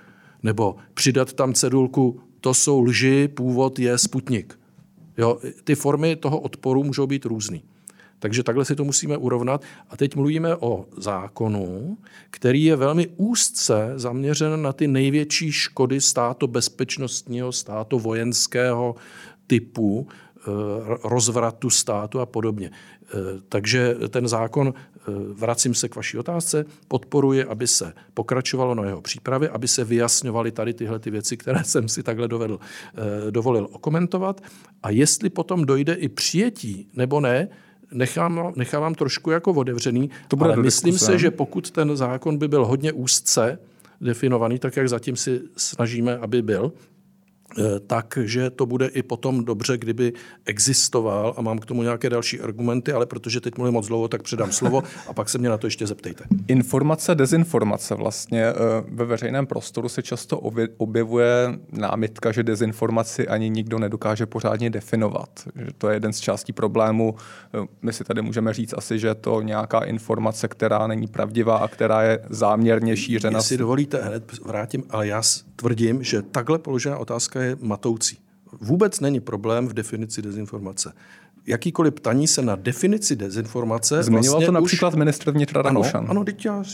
nebo 0.42 0.76
přidat 0.94 1.32
tam 1.32 1.54
cedulku, 1.54 2.20
to 2.40 2.54
jsou 2.54 2.80
lži, 2.80 3.28
původ 3.28 3.78
je 3.78 3.98
Sputnik. 3.98 4.58
Jo, 5.18 5.38
ty 5.64 5.74
formy 5.74 6.16
toho 6.16 6.40
odporu 6.40 6.84
můžou 6.84 7.06
být 7.06 7.24
různý. 7.24 7.64
Takže 8.18 8.42
takhle 8.42 8.64
si 8.64 8.76
to 8.76 8.84
musíme 8.84 9.16
urovnat. 9.16 9.62
A 9.90 9.96
teď 9.96 10.16
mluvíme 10.16 10.56
o 10.56 10.86
zákonu, 10.96 11.98
který 12.30 12.64
je 12.64 12.76
velmi 12.76 13.06
úzce 13.16 13.92
zaměřen 13.96 14.62
na 14.62 14.72
ty 14.72 14.88
největší 14.88 15.52
škody 15.52 16.00
státo 16.00 16.46
bezpečnostního, 16.46 17.52
státo 17.52 17.98
vojenského 17.98 18.94
typu, 19.46 20.08
eh, 20.10 20.42
rozvratu 21.04 21.70
státu 21.70 22.20
a 22.20 22.26
podobně. 22.26 22.70
Eh, 22.70 23.10
takže 23.48 23.94
ten 24.08 24.28
zákon, 24.28 24.74
eh, 24.76 25.00
vracím 25.32 25.74
se 25.74 25.88
k 25.88 25.96
vaší 25.96 26.18
otázce, 26.18 26.64
podporuje, 26.88 27.44
aby 27.44 27.66
se 27.66 27.92
pokračovalo 28.14 28.74
na 28.74 28.84
jeho 28.84 29.00
přípravě, 29.00 29.48
aby 29.48 29.68
se 29.68 29.84
vyjasňovaly 29.84 30.52
tady 30.52 30.74
tyhle 30.74 30.98
ty 30.98 31.10
věci, 31.10 31.36
které 31.36 31.64
jsem 31.64 31.88
si 31.88 32.02
takhle 32.02 32.28
dovedl, 32.28 32.58
dovolil 33.30 33.68
okomentovat. 33.72 34.40
A 34.82 34.90
jestli 34.90 35.30
potom 35.30 35.64
dojde 35.64 35.94
i 35.94 36.08
přijetí 36.08 36.88
nebo 36.94 37.20
ne, 37.20 37.48
nechám, 37.92 38.52
nechávám 38.56 38.94
trošku 38.94 39.30
jako 39.30 39.52
otevřený, 39.52 40.10
to 40.28 40.36
bude 40.36 40.52
ale 40.52 40.62
myslím 40.62 40.92
diskuse. 40.92 41.12
se, 41.12 41.18
že 41.18 41.30
pokud 41.30 41.70
ten 41.70 41.96
zákon 41.96 42.38
by 42.38 42.48
byl 42.48 42.66
hodně 42.66 42.92
úzce 42.92 43.58
definovaný, 44.00 44.58
tak 44.58 44.76
jak 44.76 44.88
zatím 44.88 45.16
si 45.16 45.40
snažíme, 45.56 46.18
aby 46.18 46.42
byl, 46.42 46.72
takže 47.86 48.50
to 48.50 48.66
bude 48.66 48.86
i 48.86 49.02
potom 49.02 49.44
dobře, 49.44 49.78
kdyby 49.78 50.12
existoval 50.44 51.34
a 51.36 51.42
mám 51.42 51.58
k 51.58 51.66
tomu 51.66 51.82
nějaké 51.82 52.10
další 52.10 52.40
argumenty, 52.40 52.92
ale 52.92 53.06
protože 53.06 53.40
teď 53.40 53.58
mluvím 53.58 53.74
moc 53.74 53.86
dlouho, 53.86 54.08
tak 54.08 54.22
předám 54.22 54.52
slovo 54.52 54.82
a 55.08 55.12
pak 55.12 55.28
se 55.28 55.38
mě 55.38 55.48
na 55.48 55.58
to 55.58 55.66
ještě 55.66 55.86
zeptejte. 55.86 56.24
Informace, 56.48 57.14
dezinformace 57.14 57.94
vlastně 57.94 58.44
eh, 58.44 58.54
ve 58.88 59.04
veřejném 59.04 59.46
prostoru 59.46 59.88
se 59.88 60.02
často 60.02 60.38
objevuje 60.76 61.58
námitka, 61.72 62.32
že 62.32 62.42
dezinformaci 62.42 63.28
ani 63.28 63.50
nikdo 63.50 63.78
nedokáže 63.78 64.26
pořádně 64.26 64.70
definovat. 64.70 65.28
Že 65.56 65.66
to 65.78 65.88
je 65.88 65.96
jeden 65.96 66.12
z 66.12 66.20
částí 66.20 66.52
problému. 66.52 67.14
Eh, 67.54 67.66
my 67.82 67.92
si 67.92 68.04
tady 68.04 68.22
můžeme 68.22 68.54
říct 68.54 68.74
asi, 68.76 68.98
že 68.98 69.06
je 69.06 69.14
to 69.14 69.42
nějaká 69.42 69.80
informace, 69.80 70.48
která 70.48 70.86
není 70.86 71.06
pravdivá 71.06 71.56
a 71.56 71.68
která 71.68 72.02
je 72.02 72.18
záměrně 72.30 72.96
šířena. 72.96 73.38
Jestli 73.38 73.56
dovolíte, 73.56 74.02
hned 74.02 74.38
vrátím, 74.44 74.84
ale 74.90 75.06
já 75.06 75.22
tvrdím, 75.56 76.02
že 76.02 76.22
takhle 76.22 76.58
položená 76.58 76.98
otázka 76.98 77.35
je 77.40 77.56
matoucí. 77.60 78.18
Vůbec 78.60 79.00
není 79.00 79.20
problém 79.20 79.68
v 79.68 79.72
definici 79.72 80.22
dezinformace. 80.22 80.92
Jakýkoliv 81.46 81.94
ptaní 81.94 82.28
se 82.28 82.42
na 82.42 82.56
definici 82.56 83.16
dezinformace. 83.16 84.02
Zmiňoval 84.02 84.30
vlastně 84.30 84.46
to 84.46 84.52
například 84.52 84.88
už... 84.88 84.98
ministr 84.98 85.30
vnitra 85.30 85.62
Radošan. 85.62 86.00
Ano, 86.00 86.10
ano, 86.10 86.24
teď 86.24 86.44
já, 86.44 86.64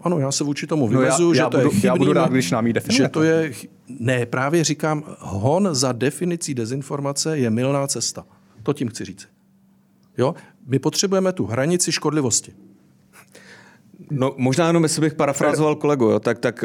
ano, 0.00 0.18
já 0.18 0.32
se 0.32 0.44
vůči 0.44 0.66
tomu 0.66 0.88
vymezu, 0.88 1.22
no 1.22 1.28
já, 1.28 1.34
že 1.34 1.40
já 1.40 1.50
to 1.50 1.56
budu, 1.56 1.68
je 1.68 1.70
chybný, 1.70 1.86
Já 1.86 1.96
budu 1.96 2.12
rád, 2.12 2.30
když 2.30 2.50
nám 2.50 2.66
ji 2.66 2.74
Že 2.88 3.08
to 3.08 3.22
je, 3.22 3.52
ne, 3.88 4.26
právě 4.26 4.64
říkám, 4.64 5.04
hon 5.18 5.68
za 5.72 5.92
definicí 5.92 6.54
dezinformace 6.54 7.38
je 7.38 7.50
milná 7.50 7.86
cesta. 7.86 8.26
To 8.62 8.72
tím 8.72 8.88
chci 8.88 9.04
říct. 9.04 9.28
Jo? 10.18 10.34
My 10.66 10.78
potřebujeme 10.78 11.32
tu 11.32 11.46
hranici 11.46 11.92
škodlivosti. 11.92 12.52
No 14.10 14.34
možná 14.36 14.66
jenom, 14.66 14.82
jestli 14.82 15.00
bych 15.00 15.14
parafrazoval 15.14 15.74
kolegu, 15.74 16.04
jo, 16.04 16.20
tak, 16.20 16.38
tak 16.38 16.64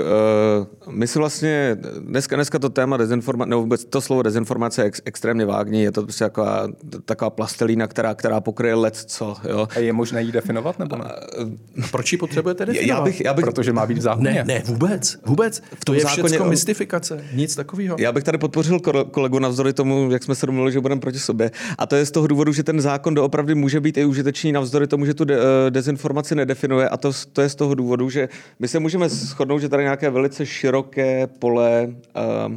uh, 0.87 0.93
my 0.93 1.07
si 1.07 1.19
vlastně, 1.19 1.77
dneska, 1.99 2.35
dneska 2.35 2.59
to 2.59 2.69
téma 2.69 2.97
dezinformace, 2.97 3.49
nebo 3.49 3.61
vůbec 3.61 3.85
to 3.85 4.01
slovo 4.01 4.21
dezinformace 4.21 4.81
je 4.81 4.85
ex, 4.85 5.01
extrémně 5.05 5.45
vágní, 5.45 5.83
je 5.83 5.91
to 5.91 6.01
prostě 6.01 6.23
taková, 6.23 6.67
taková 7.05 7.29
plastelína, 7.29 7.87
která, 7.87 8.13
která 8.13 8.41
pokryje 8.41 8.75
let 8.75 8.95
co. 8.95 9.35
Jo. 9.49 9.67
A 9.75 9.79
je 9.79 9.93
možné 9.93 10.21
ji 10.21 10.31
definovat, 10.31 10.79
nebo 10.79 10.95
ne? 10.95 11.05
Uh, 11.39 11.83
proč 11.91 12.11
ji 12.11 12.17
potřebujete 12.17 12.65
definovat? 12.65 12.87
Já 12.97 13.01
bych, 13.03 13.21
já 13.21 13.33
bych, 13.33 13.45
Protože 13.45 13.73
má 13.73 13.85
být 13.85 13.97
v 13.97 14.01
zákoně. 14.01 14.33
Ne, 14.33 14.43
ne, 14.43 14.61
vůbec, 14.65 15.17
vůbec. 15.25 15.61
V 15.79 15.85
to 15.85 15.93
je 15.93 15.99
zákoně, 15.99 16.23
všechno 16.23 16.45
mystifikace, 16.45 17.23
nic 17.33 17.55
takového. 17.55 17.97
Já 17.99 18.11
bych 18.11 18.23
tady 18.23 18.37
podpořil 18.37 18.79
kolegu 19.11 19.39
navzdory 19.39 19.73
tomu, 19.73 20.11
jak 20.11 20.23
jsme 20.23 20.35
se 20.35 20.45
domluvili, 20.45 20.71
že 20.71 20.79
budeme 20.79 21.01
proti 21.01 21.19
sobě. 21.19 21.51
A 21.77 21.85
to 21.85 21.95
je 21.95 22.05
z 22.05 22.11
toho 22.11 22.27
důvodu, 22.27 22.53
že 22.53 22.63
ten 22.63 22.81
zákon 22.81 23.13
doopravdy 23.13 23.55
může 23.55 23.79
být 23.79 23.97
i 23.97 24.05
užitečný 24.05 24.51
navzdory 24.51 24.87
tomu, 24.87 25.05
že 25.05 25.13
tu 25.13 25.25
de, 25.25 25.35
eh, 25.35 25.71
dezinformaci 25.71 26.35
nedefinuje 26.35 26.89
a 26.89 26.97
to 26.97 27.11
to 27.33 27.41
je 27.41 27.49
z 27.49 27.55
toho 27.55 27.75
důvodu, 27.75 28.09
že 28.09 28.29
my 28.59 28.67
se 28.67 28.79
můžeme 28.79 29.09
shodnout, 29.09 29.59
že 29.59 29.69
tady 29.69 29.83
nějaké 29.83 30.09
velice 30.09 30.45
široké 30.45 31.27
pole 31.27 31.87
uh, 31.87 32.55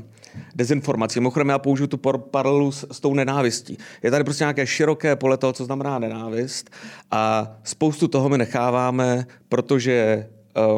dezinformací. 0.54 1.20
Mimochodem 1.20 1.48
já 1.48 1.58
použiju 1.58 1.87
tu 1.87 1.96
paralelu 2.30 2.72
s, 2.72 2.87
s 2.92 3.00
tou 3.00 3.14
nenávistí. 3.14 3.78
Je 4.02 4.10
tady 4.10 4.25
prostě 4.25 4.44
nějaké 4.44 4.66
široké 4.66 5.16
pole 5.16 5.37
toho, 5.37 5.52
co 5.52 5.64
znamená 5.64 5.98
nenávist 5.98 6.70
a 7.10 7.52
spoustu 7.64 8.08
toho 8.08 8.28
my 8.28 8.38
necháváme, 8.38 9.26
protože 9.48 10.26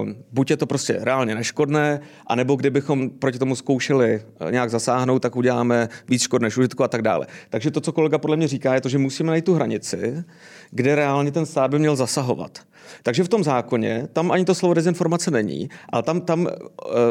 Um, 0.02 0.16
buď 0.32 0.50
je 0.50 0.56
to 0.56 0.66
prostě 0.66 0.98
reálně 1.00 1.34
neškodné, 1.34 2.00
anebo 2.26 2.56
kdybychom 2.56 3.10
proti 3.10 3.38
tomu 3.38 3.56
zkoušeli 3.56 4.22
uh, 4.40 4.52
nějak 4.52 4.70
zasáhnout, 4.70 5.18
tak 5.18 5.36
uděláme 5.36 5.88
víc 6.08 6.22
škod 6.22 6.42
než 6.42 6.56
užitku 6.56 6.84
a 6.84 6.88
tak 6.88 7.02
dále. 7.02 7.26
Takže 7.50 7.70
to, 7.70 7.80
co 7.80 7.92
kolega 7.92 8.18
podle 8.18 8.36
mě 8.36 8.48
říká, 8.48 8.74
je 8.74 8.80
to, 8.80 8.88
že 8.88 8.98
musíme 8.98 9.30
najít 9.30 9.44
tu 9.44 9.54
hranici, 9.54 10.24
kde 10.70 10.94
reálně 10.94 11.32
ten 11.32 11.46
stát 11.46 11.70
by 11.70 11.78
měl 11.78 11.96
zasahovat. 11.96 12.58
Takže 13.02 13.24
v 13.24 13.28
tom 13.28 13.44
zákoně, 13.44 14.08
tam 14.12 14.30
ani 14.30 14.44
to 14.44 14.54
slovo 14.54 14.74
dezinformace 14.74 15.30
není, 15.30 15.68
ale 15.88 16.02
tam, 16.02 16.20
tam 16.20 16.40
uh, 16.40 16.48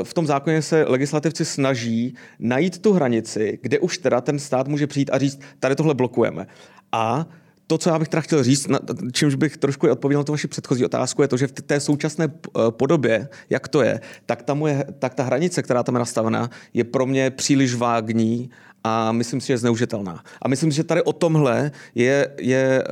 v 0.03 0.13
tom 0.13 0.27
zákoně 0.27 0.61
se 0.61 0.85
legislativci 0.87 1.45
snaží 1.45 2.15
najít 2.39 2.81
tu 2.81 2.93
hranici, 2.93 3.59
kde 3.61 3.79
už 3.79 3.97
teda 3.97 4.21
ten 4.21 4.39
stát 4.39 4.67
může 4.67 4.87
přijít 4.87 5.09
a 5.13 5.17
říct, 5.17 5.39
tady 5.59 5.75
tohle 5.75 5.93
blokujeme. 5.93 6.47
A 6.91 7.25
to, 7.69 7.77
co 7.77 7.89
já 7.89 7.99
bych 7.99 8.07
teda 8.07 8.21
chtěl 8.21 8.43
říct, 8.43 8.67
čímž 9.11 9.35
bych 9.35 9.57
trošku 9.57 9.91
odpověděl 9.91 10.19
na 10.19 10.23
tu 10.23 10.31
vaši 10.31 10.47
předchozí 10.47 10.85
otázku, 10.85 11.21
je 11.21 11.27
to, 11.27 11.37
že 11.37 11.47
v 11.47 11.51
té 11.51 11.79
současné 11.79 12.25
eh, 12.25 12.59
podobě, 12.69 13.29
jak 13.49 13.67
to 13.67 13.81
je, 13.81 14.01
tak 14.25 14.43
ta, 14.43 14.53
moje, 14.53 14.85
tak 14.99 15.13
ta 15.13 15.23
hranice, 15.23 15.63
která 15.63 15.83
tam 15.83 15.95
je 15.95 15.99
nastavená, 15.99 16.49
je 16.73 16.83
pro 16.83 17.05
mě 17.05 17.31
příliš 17.31 17.75
vágní 17.75 18.49
a 18.83 19.11
myslím 19.11 19.41
si, 19.41 19.47
že 19.47 19.53
je 19.53 19.57
zneužitelná. 19.57 20.23
A 20.41 20.47
myslím 20.47 20.71
si, 20.71 20.75
že 20.75 20.83
tady 20.83 21.01
o 21.03 21.13
tomhle 21.13 21.71
je, 21.95 22.31
je 22.39 22.83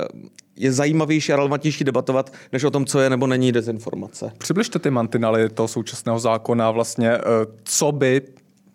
je 0.60 0.72
zajímavější 0.72 1.32
a 1.32 1.36
relevantnější 1.36 1.84
debatovat, 1.84 2.32
než 2.52 2.64
o 2.64 2.70
tom, 2.70 2.86
co 2.86 3.00
je 3.00 3.10
nebo 3.10 3.26
není 3.26 3.52
dezinformace. 3.52 4.32
Přibližte 4.38 4.78
ty 4.78 4.90
mantinely 4.90 5.48
toho 5.48 5.68
současného 5.68 6.18
zákona, 6.18 6.70
vlastně, 6.70 7.10
eh, 7.10 7.20
co 7.64 7.92
by 7.92 8.22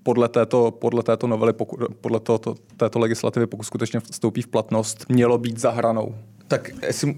podle 0.04 0.30
této, 0.30 0.72
podle 0.72 1.04
této 1.04 1.28
novely, 1.28 1.54
podle 2.02 2.20
tohoto, 2.20 2.56
této 2.78 3.00
legislativy, 3.00 3.48
pokud 3.48 3.64
skutečně 3.64 4.00
vstoupí 4.00 4.42
v 4.42 4.48
platnost, 4.48 5.06
mělo 5.10 5.38
být 5.38 5.60
za 5.60 5.72
hranou? 5.72 6.16
Tak 6.48 6.72
jestli 6.88 7.16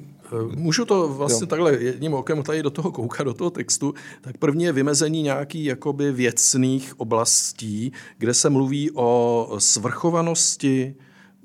Můžu 0.56 0.86
to 0.86 1.08
vlastně 1.08 1.44
jo. 1.44 1.48
takhle 1.48 1.74
jedním 1.74 2.14
okem 2.14 2.44
tady 2.44 2.64
do 2.64 2.70
toho 2.70 2.92
koukat, 2.92 3.26
do 3.26 3.34
toho 3.34 3.50
textu. 3.50 3.94
Tak 4.22 4.38
první 4.38 4.64
je 4.64 4.72
vymezení 4.72 5.22
nějakých 5.22 5.66
jakoby 5.66 6.12
věcných 6.12 7.00
oblastí, 7.00 7.92
kde 8.18 8.34
se 8.34 8.50
mluví 8.50 8.92
o 8.94 9.56
svrchovanosti, 9.58 10.96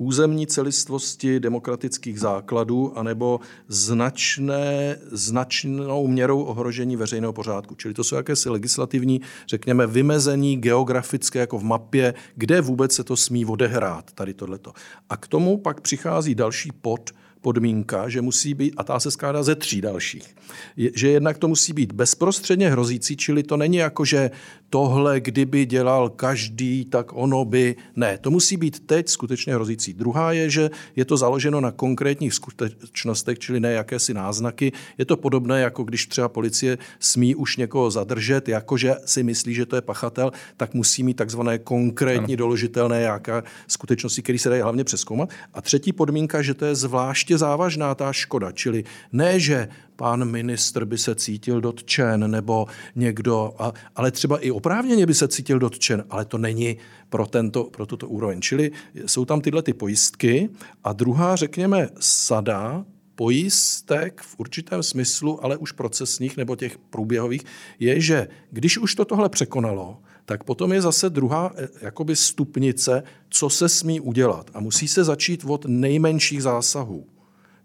územní 0.01 0.47
celistvosti 0.47 1.41
demokratických 1.41 2.21
základů 2.21 2.99
anebo 2.99 3.41
značné, 3.69 4.97
značnou 5.13 6.07
měrou 6.07 6.43
ohrožení 6.43 6.97
veřejného 6.97 7.33
pořádku. 7.33 7.75
Čili 7.75 7.95
to 7.95 8.05
jsou 8.05 8.17
jakési 8.17 8.49
legislativní, 8.49 9.21
řekněme, 9.49 9.87
vymezení 9.87 10.57
geografické 10.57 11.39
jako 11.39 11.59
v 11.59 11.65
mapě, 11.65 12.15
kde 12.35 12.61
vůbec 12.61 12.93
se 12.93 13.05
to 13.05 13.17
smí 13.17 13.47
odehrát, 13.47 14.13
tady 14.13 14.35
tohleto. 14.35 14.73
A 15.11 15.17
k 15.17 15.29
tomu 15.29 15.59
pak 15.59 15.81
přichází 15.81 16.35
další 16.35 16.73
pod, 16.81 17.11
podmínka, 17.41 18.09
že 18.09 18.21
musí 18.21 18.55
být, 18.55 18.75
a 18.77 18.85
ta 18.85 19.01
se 19.01 19.11
skládá 19.11 19.43
ze 19.43 19.55
tří 19.55 19.81
dalších, 19.81 20.37
že 20.77 21.09
jednak 21.09 21.39
to 21.39 21.49
musí 21.49 21.73
být 21.73 21.93
bezprostředně 21.93 22.71
hrozící, 22.71 23.17
čili 23.17 23.43
to 23.43 23.57
není 23.57 23.77
jako, 23.77 24.05
že 24.05 24.31
tohle, 24.71 25.21
kdyby 25.21 25.67
dělal 25.67 26.09
každý, 26.09 26.85
tak 26.85 27.07
ono 27.13 27.45
by. 27.45 27.77
Ne, 27.97 28.19
to 28.19 28.31
musí 28.31 28.57
být 28.57 28.87
teď 28.87 29.09
skutečně 29.09 29.55
hrozící. 29.55 29.95
Druhá 29.95 30.33
je, 30.33 30.51
že 30.51 30.71
je 30.97 31.05
to 31.05 31.17
založeno 31.17 31.61
na 31.61 31.71
konkrétních 31.71 32.35
skutečnostech, 32.35 33.39
čili 33.39 33.61
ne 33.61 33.73
jakési 33.73 34.15
náznaky. 34.15 34.73
Je 34.99 35.05
to 35.05 35.17
podobné, 35.17 35.61
jako 35.61 35.83
když 35.83 36.07
třeba 36.07 36.29
policie 36.29 36.79
smí 37.01 37.35
už 37.35 37.57
někoho 37.57 37.91
zadržet, 37.91 38.49
jakože 38.49 38.95
si 39.05 39.23
myslí, 39.23 39.55
že 39.55 39.67
to 39.67 39.77
je 39.77 39.83
pachatel, 39.83 40.33
tak 40.57 40.75
musí 40.75 41.03
mít 41.03 41.15
takzvané 41.15 41.59
konkrétní 41.59 42.35
ano. 42.35 42.37
doložitelné 42.37 43.01
jaká 43.01 43.43
skutečnosti, 43.67 44.23
které 44.23 44.39
se 44.39 44.49
dají 44.49 44.63
hlavně 44.63 44.85
přeskoumat. 44.85 45.31
A 45.55 45.63
třetí 45.63 45.93
podmínka, 45.93 46.43
že 46.43 46.55
to 46.55 46.65
je 46.65 46.75
zvláště 46.75 47.39
závažná 47.39 47.95
ta 47.95 48.13
škoda, 48.13 48.53
čili 48.53 48.85
ne, 49.13 49.41
že 49.41 49.69
pan 50.01 50.25
ministr 50.25 50.85
by 50.85 50.99
se 50.99 51.15
cítil 51.15 51.61
dotčen 51.61 52.31
nebo 52.31 52.67
někdo, 52.97 53.55
ale 53.97 54.11
třeba 54.11 54.39
i 54.39 54.51
oprávněně 54.51 55.07
by 55.07 55.15
se 55.15 55.29
cítil 55.29 55.59
dotčen, 55.59 56.05
ale 56.11 56.25
to 56.25 56.39
není 56.39 56.77
pro, 57.09 57.27
tento, 57.27 57.65
pro 57.65 57.87
tuto 57.87 58.09
úroveň. 58.09 58.41
Čili 58.41 58.71
jsou 59.07 59.25
tam 59.25 59.41
tyhle 59.41 59.63
ty 59.63 59.73
pojistky 59.73 60.51
a 60.85 60.93
druhá, 60.93 61.37
řekněme, 61.37 61.89
sada 62.01 62.85
pojistek 63.15 64.21
v 64.21 64.35
určitém 64.39 64.83
smyslu, 64.83 65.45
ale 65.45 65.57
už 65.57 65.73
procesních 65.73 66.37
nebo 66.37 66.57
těch 66.57 66.79
průběhových, 66.79 67.45
je, 67.79 68.01
že 68.01 68.29
když 68.51 68.79
už 68.79 68.95
to 68.95 69.05
tohle 69.05 69.29
překonalo, 69.29 69.99
tak 70.25 70.45
potom 70.45 70.73
je 70.73 70.83
zase 70.83 71.11
druhá 71.11 71.53
eh, 71.57 71.69
jakoby 71.81 72.17
stupnice, 72.17 73.03
co 73.29 73.51
se 73.51 73.69
smí 73.69 74.01
udělat. 74.01 74.51
A 74.55 74.61
musí 74.61 74.89
se 74.89 75.05
začít 75.05 75.45
od 75.45 75.65
nejmenších 75.69 76.43
zásahů. 76.43 77.07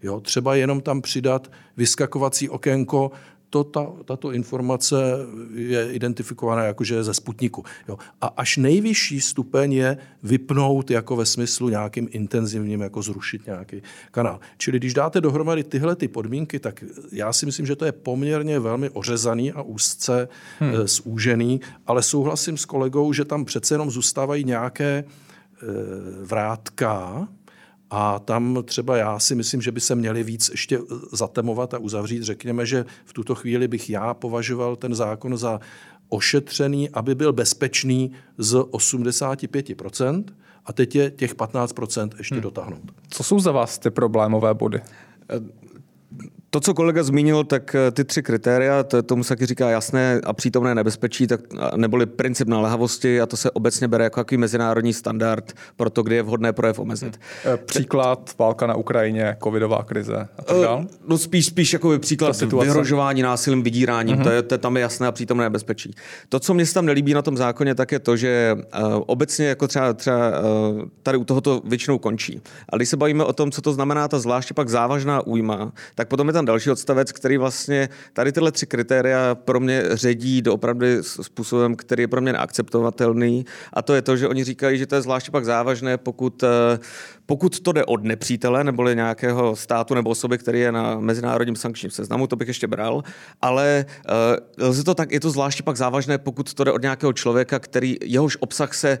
Jo, 0.06 0.20
třeba 0.20 0.54
jenom 0.54 0.80
tam 0.80 1.02
přidat 1.02 1.50
vyskakovací 1.76 2.48
okénko 2.48 3.10
to, 3.50 3.64
ta, 3.64 3.86
tato 4.04 4.32
informace 4.32 4.96
je 5.54 5.92
identifikovaná 5.92 6.64
jako, 6.64 6.84
že 6.84 6.94
je 6.94 7.04
ze 7.04 7.14
Sputniku. 7.14 7.64
Jo. 7.88 7.98
A 8.20 8.26
až 8.26 8.56
nejvyšší 8.56 9.20
stupeň 9.20 9.72
je 9.72 9.96
vypnout 10.22 10.90
jako 10.90 11.16
ve 11.16 11.26
smyslu 11.26 11.68
nějakým 11.68 12.08
intenzivním, 12.10 12.80
jako 12.80 13.02
zrušit 13.02 13.46
nějaký 13.46 13.82
kanál. 14.10 14.40
Čili 14.58 14.78
když 14.78 14.94
dáte 14.94 15.20
dohromady 15.20 15.64
tyhle 15.64 15.96
ty 15.96 16.08
podmínky, 16.08 16.58
tak 16.58 16.84
já 17.12 17.32
si 17.32 17.46
myslím, 17.46 17.66
že 17.66 17.76
to 17.76 17.84
je 17.84 17.92
poměrně 17.92 18.58
velmi 18.58 18.90
ořezaný 18.90 19.52
a 19.52 19.62
úzce 19.62 20.28
hmm. 20.58 20.74
e, 20.74 20.86
zúžený, 20.86 21.60
ale 21.86 22.02
souhlasím 22.02 22.56
s 22.56 22.64
kolegou, 22.64 23.12
že 23.12 23.24
tam 23.24 23.44
přece 23.44 23.74
jenom 23.74 23.90
zůstávají 23.90 24.44
nějaké 24.44 24.84
e, 24.98 25.04
vrátka, 26.24 27.28
a 27.90 28.18
tam 28.18 28.62
třeba 28.64 28.96
já 28.96 29.18
si 29.18 29.34
myslím, 29.34 29.62
že 29.62 29.72
by 29.72 29.80
se 29.80 29.94
měli 29.94 30.22
víc 30.22 30.48
ještě 30.48 30.78
zatemovat 31.12 31.74
a 31.74 31.78
uzavřít. 31.78 32.22
Řekněme, 32.22 32.66
že 32.66 32.84
v 33.04 33.12
tuto 33.12 33.34
chvíli 33.34 33.68
bych 33.68 33.90
já 33.90 34.14
považoval 34.14 34.76
ten 34.76 34.94
zákon 34.94 35.36
za 35.36 35.60
ošetřený, 36.08 36.90
aby 36.90 37.14
byl 37.14 37.32
bezpečný 37.32 38.12
z 38.38 38.54
85%, 38.54 40.24
a 40.66 40.72
teď 40.72 40.94
je 40.94 41.10
těch 41.10 41.34
15% 41.34 42.10
ještě 42.18 42.34
hmm. 42.34 42.42
dotáhnout. 42.42 42.92
Co 43.08 43.22
jsou 43.22 43.38
za 43.40 43.52
vás 43.52 43.78
ty 43.78 43.90
problémové 43.90 44.54
body? 44.54 44.80
To, 46.56 46.60
co 46.60 46.74
kolega 46.74 47.02
zmínil, 47.02 47.44
tak 47.44 47.74
eh, 47.74 47.90
ty 47.90 48.04
tři 48.04 48.22
kritéria, 48.22 48.82
to, 48.82 49.02
tomu 49.02 49.24
se 49.24 49.28
taky 49.28 49.46
říká 49.46 49.70
jasné 49.70 50.20
a 50.24 50.32
přítomné 50.32 50.74
nebezpečí, 50.74 51.26
tak, 51.26 51.40
neboli 51.76 52.06
princip 52.06 52.48
naléhavosti 52.48 53.20
a 53.20 53.26
to 53.26 53.36
se 53.36 53.50
obecně 53.50 53.88
bere 53.88 54.04
jako 54.04 54.20
jaký 54.20 54.36
mezinárodní 54.36 54.92
standard 54.92 55.52
pro 55.76 55.90
to, 55.90 56.02
kdy 56.02 56.16
je 56.16 56.22
vhodné 56.22 56.52
projev 56.52 56.78
omezit. 56.78 57.20
Hmm. 57.44 57.58
Příklad 57.64 58.30
válka 58.38 58.66
na 58.66 58.74
Ukrajině, 58.74 59.36
covidová 59.44 59.82
krize 59.82 60.28
a 60.38 60.42
tak 60.42 60.56
dále? 60.56 60.86
No 61.08 61.18
spíš, 61.18 61.46
spíš 61.46 61.72
jako 61.72 61.98
příklad 61.98 62.40
vyhrožování 62.40 63.22
násilím, 63.22 63.62
vydíráním, 63.62 64.16
uh-huh. 64.16 64.22
to, 64.22 64.30
je, 64.30 64.42
to 64.42 64.54
je 64.54 64.58
tam 64.58 64.76
je 64.76 64.82
jasné 64.82 65.06
a 65.06 65.12
přítomné 65.12 65.44
nebezpečí. 65.44 65.94
To, 66.28 66.40
co 66.40 66.54
mě 66.54 66.66
se 66.66 66.74
tam 66.74 66.86
nelíbí 66.86 67.14
na 67.14 67.22
tom 67.22 67.36
zákoně, 67.36 67.74
tak 67.74 67.92
je 67.92 67.98
to, 67.98 68.16
že 68.16 68.56
uh, 68.56 69.02
obecně 69.06 69.46
jako 69.46 69.68
třeba, 69.68 69.92
třeba 69.92 70.40
uh, 70.40 70.82
tady 71.02 71.18
u 71.18 71.24
tohoto 71.24 71.62
většinou 71.64 71.98
končí. 71.98 72.40
A 72.68 72.76
když 72.76 72.88
se 72.88 72.96
bavíme 72.96 73.24
o 73.24 73.32
tom, 73.32 73.50
co 73.50 73.62
to 73.62 73.72
znamená 73.72 74.08
ta 74.08 74.18
zvláště 74.18 74.54
pak 74.54 74.68
závažná 74.68 75.26
újma, 75.26 75.72
tak 75.94 76.08
potom 76.08 76.26
je 76.26 76.32
tam 76.32 76.45
další 76.46 76.70
odstavec, 76.70 77.12
který 77.12 77.36
vlastně 77.36 77.88
tady 78.12 78.32
tyhle 78.32 78.52
tři 78.52 78.66
kritéria 78.66 79.34
pro 79.34 79.60
mě 79.60 79.82
ředí 79.92 80.42
do 80.42 80.54
opravdu 80.54 80.86
způsobem, 81.02 81.76
který 81.76 82.02
je 82.02 82.08
pro 82.08 82.20
mě 82.20 82.32
neakceptovatelný. 82.32 83.44
A 83.72 83.82
to 83.82 83.94
je 83.94 84.02
to, 84.02 84.16
že 84.16 84.28
oni 84.28 84.44
říkají, 84.44 84.78
že 84.78 84.86
to 84.86 84.94
je 84.94 85.02
zvláště 85.02 85.30
pak 85.30 85.44
závažné, 85.44 85.98
pokud 85.98 86.42
eh, 86.42 86.78
pokud 87.26 87.60
to 87.60 87.72
jde 87.72 87.84
od 87.84 88.04
nepřítele 88.04 88.64
nebo 88.64 88.88
nějakého 88.88 89.56
státu 89.56 89.94
nebo 89.94 90.10
osoby, 90.10 90.38
který 90.38 90.60
je 90.60 90.72
na 90.72 91.00
mezinárodním 91.00 91.56
sankčním 91.56 91.90
seznamu, 91.90 92.26
to 92.26 92.36
bych 92.36 92.48
ještě 92.48 92.66
bral, 92.66 93.02
ale 93.42 93.84
uh, 94.58 94.66
lze 94.66 94.84
to 94.84 94.94
tak, 94.94 95.12
je 95.12 95.20
to 95.20 95.30
zvláště 95.30 95.62
pak 95.62 95.76
závažné, 95.76 96.18
pokud 96.18 96.54
to 96.54 96.64
jde 96.64 96.72
od 96.72 96.82
nějakého 96.82 97.12
člověka, 97.12 97.58
který 97.58 97.96
jehož 98.04 98.36
obsah 98.40 98.74
se 98.74 98.98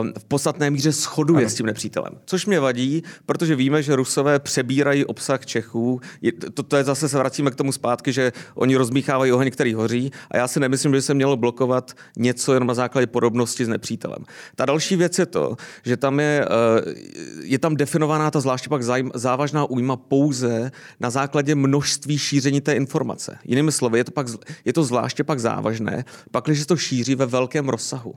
um, 0.00 0.12
v 0.18 0.24
podstatné 0.24 0.70
míře 0.70 0.92
shoduje 0.92 1.44
ano. 1.44 1.50
s 1.50 1.54
tím 1.54 1.66
nepřítelem. 1.66 2.12
Což 2.24 2.46
mě 2.46 2.60
vadí, 2.60 3.02
protože 3.26 3.56
víme, 3.56 3.82
že 3.82 3.96
Rusové 3.96 4.38
přebírají 4.38 5.04
obsah 5.04 5.46
Čechů. 5.46 6.00
Je, 6.22 6.32
to, 6.32 6.62
to 6.70 6.76
je 6.76 6.84
zase 6.84 7.08
se 7.08 7.18
vracíme 7.18 7.50
k 7.50 7.54
tomu 7.54 7.72
zpátky, 7.72 8.12
že 8.12 8.32
oni 8.54 8.76
rozmíchávají 8.76 9.32
oheň, 9.32 9.50
který 9.50 9.74
hoří 9.74 10.12
a 10.30 10.36
já 10.36 10.48
si 10.48 10.60
nemyslím, 10.60 10.94
že 10.94 11.02
se 11.02 11.14
mělo 11.14 11.36
blokovat 11.36 11.92
něco 12.16 12.54
jenom 12.54 12.66
na 12.66 12.74
základě 12.74 13.06
podobnosti 13.06 13.64
s 13.64 13.68
nepřítelem. 13.68 14.24
Ta 14.56 14.64
další 14.64 14.96
věc 14.96 15.18
je 15.18 15.26
to, 15.26 15.56
že 15.84 15.96
tam 15.96 16.20
je, 16.20 16.46
uh, 16.46 16.92
je 17.42 17.58
tam 17.58 17.76
definovaná 17.76 18.30
ta 18.30 18.40
zvláště 18.40 18.68
pak 18.68 18.82
závažná 19.14 19.64
újma 19.64 19.96
pouze 19.96 20.70
na 21.00 21.10
základě 21.10 21.54
množství 21.54 22.18
šíření 22.18 22.60
té 22.60 22.72
informace. 22.72 23.38
Jinými 23.44 23.72
slovy, 23.72 23.98
je 23.98 24.04
to, 24.04 24.10
pak, 24.10 24.26
je 24.64 24.72
to 24.72 24.84
zvláště 24.84 25.24
pak 25.24 25.40
závažné, 25.40 26.04
pak, 26.30 26.44
když 26.44 26.60
se 26.60 26.66
to 26.66 26.76
šíří 26.76 27.14
ve 27.14 27.26
velkém 27.26 27.68
rozsahu. 27.68 28.14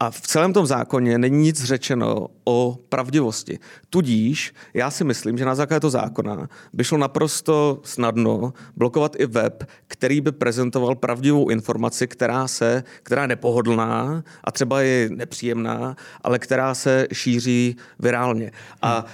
A 0.00 0.10
v 0.10 0.20
celém 0.20 0.52
tom 0.52 0.66
zákoně 0.66 1.18
není 1.18 1.38
nic 1.42 1.64
řečeno 1.64 2.26
o 2.44 2.78
pravdivosti. 2.88 3.58
Tudíž 3.90 4.52
já 4.74 4.90
si 4.90 5.04
myslím, 5.04 5.38
že 5.38 5.44
na 5.44 5.54
základě 5.54 5.80
toho 5.80 5.90
zákona 5.90 6.48
by 6.72 6.84
šlo 6.84 6.98
naprosto 6.98 7.80
snadno 7.94 8.52
blokovat 8.76 9.16
i 9.18 9.26
web, 9.26 9.64
který 9.86 10.20
by 10.20 10.32
prezentoval 10.32 10.94
pravdivou 10.94 11.48
informaci, 11.48 12.06
která 12.06 12.48
se, 12.48 12.84
která 13.02 13.22
je 13.22 13.28
nepohodlná 13.28 14.24
a 14.44 14.52
třeba 14.52 14.80
je 14.80 15.08
nepříjemná, 15.10 15.96
ale 16.22 16.38
která 16.38 16.74
se 16.74 17.06
šíří 17.12 17.76
virálně. 17.98 18.50
A 18.82 19.04
uh, 19.04 19.08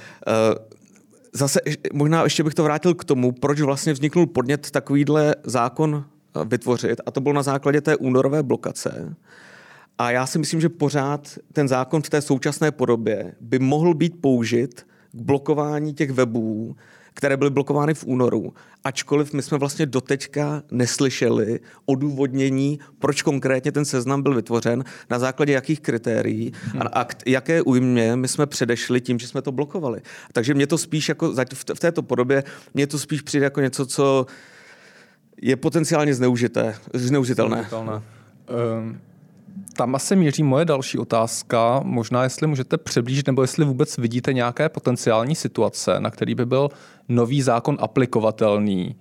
zase 1.33 1.61
možná 1.93 2.23
ještě 2.23 2.45
bych 2.45 2.55
to 2.55 2.65
vrátil 2.65 2.95
k 2.95 3.05
tomu, 3.05 3.33
proč 3.33 3.61
vlastně 3.61 3.93
vzniknul 3.93 4.27
podnět 4.27 4.71
takovýhle 4.71 5.35
zákon 5.45 6.05
vytvořit 6.45 7.01
a 7.07 7.11
to 7.11 7.21
bylo 7.21 7.35
na 7.35 7.43
základě 7.43 7.81
té 7.81 7.97
únorové 7.97 8.43
blokace, 8.43 9.17
a 10.01 10.11
já 10.11 10.27
si 10.27 10.39
myslím, 10.39 10.61
že 10.61 10.69
pořád 10.69 11.39
ten 11.53 11.69
zákon 11.69 12.03
v 12.03 12.11
té 12.11 12.21
současné 12.21 12.71
podobě 12.71 13.35
by 13.41 13.59
mohl 13.59 13.95
být 13.95 14.21
použit 14.21 14.87
k 15.13 15.21
blokování 15.21 15.95
těch 15.95 16.11
webů, 16.11 16.77
které 17.15 17.37
byly 17.37 17.51
blokovány 17.51 17.95
v 17.95 18.05
únoru. 18.05 18.55
Ačkoliv 18.85 19.33
my 19.33 19.43
jsme 19.43 19.59
vlastně 19.59 19.87
doteďka 19.87 20.63
neslyšeli 20.71 21.61
odůvodnění, 21.87 22.81
proč 22.99 23.23
konkrétně 23.23 23.73
ten 23.73 23.85
seznam 23.85 24.23
byl 24.23 24.35
vytvořen, 24.35 24.85
na 25.11 25.19
základě 25.19 25.53
jakých 25.53 25.81
kritérií 25.81 26.53
a, 26.79 27.01
a 27.03 27.07
jaké 27.27 27.63
újmě 27.63 28.17
my 28.17 28.29
jsme 28.29 28.47
předešli 28.47 29.01
tím, 29.01 29.19
že 29.19 29.29
jsme 29.29 29.43
to 29.43 29.53
blokovali. 29.53 30.01
Takže 30.33 30.55
mě 30.55 30.67
to 30.67 30.79
spíš 30.79 31.09
jako 31.09 31.35
v 31.75 31.81
této 31.81 32.03
podobě, 32.03 32.45
mě 32.75 32.87
to 32.87 32.99
spíš 32.99 33.21
přijde 33.21 33.45
jako 33.45 33.61
něco, 33.61 33.87
co 33.87 34.27
je 35.43 35.57
potenciálně 35.57 36.15
zneužité, 36.15 36.75
zneužitelné. 36.95 37.57
zneužitelné. 37.57 38.03
Um 38.79 39.01
tam 39.77 39.95
asi 39.95 40.17
míří 40.17 40.43
moje 40.43 40.65
další 40.65 40.99
otázka. 40.99 41.81
Možná, 41.85 42.23
jestli 42.23 42.47
můžete 42.47 42.79
přiblížit, 42.79 43.27
nebo 43.27 43.43
jestli 43.43 43.65
vůbec 43.65 43.99
vidíte 43.99 44.33
nějaké 44.33 44.69
potenciální 44.69 45.35
situace, 45.35 46.01
na 46.01 46.11
který 46.11 46.35
by 46.35 46.47
byl 46.47 46.69
nový 47.09 47.43
zákon 47.43 47.77
aplikovatelný 47.81 48.97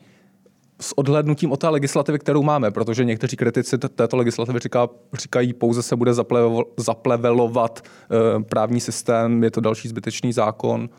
s 0.81 0.97
odhlednutím 0.97 1.51
od 1.51 1.59
té 1.59 1.69
legislativy, 1.69 2.19
kterou 2.19 2.43
máme, 2.43 2.71
protože 2.71 3.05
někteří 3.05 3.37
kritici 3.37 3.77
této 3.77 4.17
legislativy 4.17 4.59
říká, 4.59 4.87
říkají, 5.13 5.53
pouze 5.53 5.83
se 5.83 5.95
bude 5.95 6.13
zaplevelovat 6.77 7.81
eh, 7.81 8.43
právní 8.43 8.79
systém, 8.79 9.43
je 9.43 9.51
to 9.51 9.61
další 9.61 9.87
zbytečný 9.87 10.33
zákon. 10.33 10.89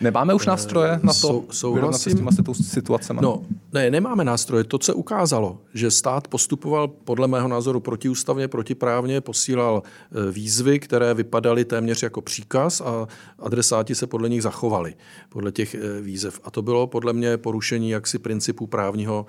Nemáme 0.00 0.34
už 0.34 0.46
nástroje 0.46 1.00
na 1.02 1.12
to 1.12 1.18
Sou, 1.18 1.46
souhlasím. 1.50 2.12
s 2.12 2.16
těma 2.16 2.30
situacemi? 2.52 3.20
No, 3.22 3.42
ne, 3.72 3.90
nemáme 3.90 4.24
nástroje. 4.24 4.64
To, 4.64 4.78
co 4.78 4.94
ukázalo, 4.94 5.58
že 5.74 5.90
stát 5.90 6.28
postupoval 6.28 6.88
podle 6.88 7.28
mého 7.28 7.48
názoru 7.48 7.80
protiústavně, 7.80 8.48
protiprávně, 8.48 9.20
posílal 9.20 9.82
e, 9.82 10.30
výzvy, 10.32 10.78
které 10.78 11.14
vypadaly 11.14 11.64
téměř 11.64 12.02
jako 12.02 12.20
příkaz 12.20 12.80
a 12.80 13.08
adresáti 13.38 13.94
se 13.94 14.06
podle 14.06 14.28
nich 14.28 14.42
zachovali, 14.42 14.94
podle 15.28 15.52
těch 15.52 15.74
e, 15.74 16.00
výzev. 16.00 16.40
A 16.44 16.50
to 16.50 16.62
bylo 16.62 16.86
podle 16.86 17.12
mě 17.12 17.36
porušení 17.36 17.90
jaksi 17.90 18.18
principů 18.18 18.66
právního, 18.66 19.26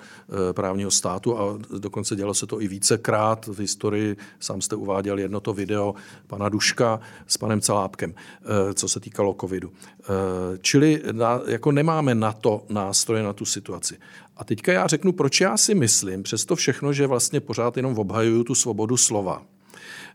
právního 0.52 0.90
státu 0.90 1.38
a 1.38 1.58
dokonce 1.78 2.16
dělalo 2.16 2.34
se 2.34 2.46
to 2.46 2.60
i 2.62 2.68
vícekrát 2.68 3.46
v 3.46 3.58
historii. 3.58 4.16
Sám 4.40 4.60
jste 4.60 4.76
uváděl 4.76 5.18
jedno 5.18 5.40
to 5.40 5.52
video 5.52 5.94
pana 6.26 6.48
Duška 6.48 7.00
s 7.26 7.36
panem 7.36 7.60
Celápkem, 7.60 8.14
co 8.74 8.88
se 8.88 9.00
týkalo 9.00 9.36
covidu 9.40 9.72
Čili 10.62 11.02
na, 11.12 11.40
jako 11.46 11.72
nemáme 11.72 12.14
na 12.14 12.32
to 12.32 12.64
nástroje 12.68 13.22
na 13.22 13.32
tu 13.32 13.44
situaci. 13.44 13.96
A 14.36 14.44
teďka 14.44 14.72
já 14.72 14.86
řeknu, 14.86 15.12
proč 15.12 15.40
já 15.40 15.56
si 15.56 15.74
myslím, 15.74 16.22
přesto 16.22 16.56
všechno, 16.56 16.92
že 16.92 17.06
vlastně 17.06 17.40
pořád 17.40 17.76
jenom 17.76 17.98
obhajuju 17.98 18.44
tu 18.44 18.54
svobodu 18.54 18.96
slova, 18.96 19.42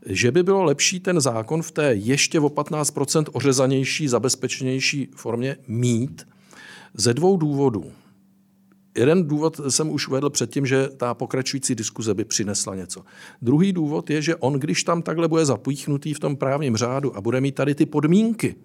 že 0.05 0.31
by 0.31 0.43
bylo 0.43 0.63
lepší 0.63 0.99
ten 0.99 1.21
zákon 1.21 1.62
v 1.62 1.71
té 1.71 1.93
ještě 1.93 2.39
o 2.39 2.47
15% 2.47 3.25
ořezanější, 3.31 4.07
zabezpečnější 4.07 5.10
formě 5.15 5.57
mít 5.67 6.27
ze 6.93 7.13
dvou 7.13 7.38
důvodů. 7.38 7.91
Jeden 8.97 9.27
důvod 9.27 9.62
jsem 9.69 9.89
už 9.89 10.07
uvedl 10.07 10.29
předtím, 10.29 10.65
že 10.65 10.89
ta 10.97 11.13
pokračující 11.13 11.75
diskuze 11.75 12.13
by 12.13 12.25
přinesla 12.25 12.75
něco. 12.75 13.03
Druhý 13.41 13.73
důvod 13.73 14.10
je, 14.10 14.21
že 14.21 14.36
on, 14.36 14.53
když 14.53 14.83
tam 14.83 15.01
takhle 15.01 15.27
bude 15.27 15.45
zapíchnutý 15.45 16.13
v 16.13 16.19
tom 16.19 16.36
právním 16.36 16.77
řádu 16.77 17.17
a 17.17 17.21
bude 17.21 17.41
mít 17.41 17.55
tady 17.55 17.75
ty 17.75 17.86
podmínky, 17.86 18.55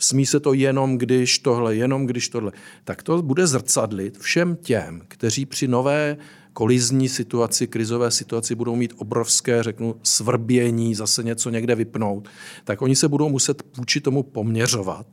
smí 0.00 0.26
se 0.26 0.40
to 0.40 0.52
jenom 0.52 0.98
když 0.98 1.38
tohle, 1.38 1.76
jenom 1.76 2.06
když 2.06 2.28
tohle, 2.28 2.52
tak 2.84 3.02
to 3.02 3.22
bude 3.22 3.46
zrcadlit 3.46 4.18
všem 4.18 4.56
těm, 4.56 5.02
kteří 5.08 5.46
při 5.46 5.68
nové 5.68 6.16
kolizní 6.52 7.08
situaci, 7.08 7.66
krizové 7.66 8.10
situaci 8.10 8.54
budou 8.54 8.76
mít 8.76 8.92
obrovské, 8.96 9.62
řeknu, 9.62 9.94
svrbění, 10.02 10.94
zase 10.94 11.22
něco 11.22 11.50
někde 11.50 11.74
vypnout, 11.74 12.28
tak 12.64 12.82
oni 12.82 12.96
se 12.96 13.08
budou 13.08 13.28
muset 13.28 13.62
vůči 13.76 14.00
tomu 14.00 14.22
poměřovat. 14.22 15.06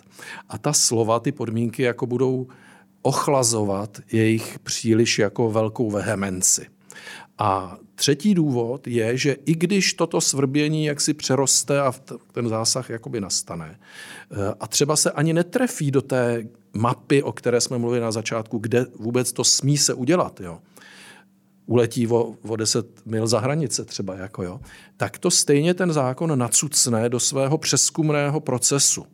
A 0.50 0.58
ta 0.58 0.74
slova, 0.74 1.20
ty 1.20 1.32
podmínky 1.32 1.84
jako 1.84 2.06
budou 2.06 2.48
ochlazovat 3.02 3.98
jejich 4.12 4.60
příliš 4.60 5.20
jako 5.20 5.52
velkou 5.52 5.92
vehemenci. 5.92 6.66
A 7.38 7.78
třetí 7.98 8.34
důvod 8.34 8.88
je, 8.88 9.18
že 9.18 9.36
i 9.46 9.56
když 9.56 9.94
toto 9.94 10.22
svrbění 10.22 10.86
jaksi 10.86 11.14
přeroste 11.14 11.82
a 11.82 11.94
ten 12.32 12.50
zásah 12.50 12.90
jakoby 12.90 13.22
nastane 13.22 13.80
eh, 14.32 14.36
a 14.60 14.68
třeba 14.68 14.96
se 14.96 15.12
ani 15.12 15.34
netrefí 15.34 15.92
do 15.92 16.02
té 16.02 16.44
mapy, 16.74 17.24
o 17.24 17.32
které 17.32 17.62
jsme 17.62 17.78
mluvili 17.78 18.02
na 18.02 18.12
začátku, 18.12 18.58
kde 18.58 18.86
vůbec 18.96 19.34
to 19.34 19.44
smí 19.44 19.78
se 19.78 19.94
udělat, 19.94 20.42
jo, 20.42 20.60
uletí 21.66 22.08
o, 22.08 22.36
o 22.42 22.56
10 22.56 23.06
mil 23.06 23.28
za 23.28 23.40
hranice 23.40 23.86
třeba, 23.86 24.16
jako 24.16 24.44
jo, 24.44 24.60
tak 24.98 25.18
to 25.18 25.32
stejně 25.32 25.74
ten 25.74 25.94
zákon 25.94 26.40
nacucne 26.40 27.10
do 27.10 27.20
svého 27.20 27.58
přeskumného 27.58 28.40
procesu. 28.40 29.06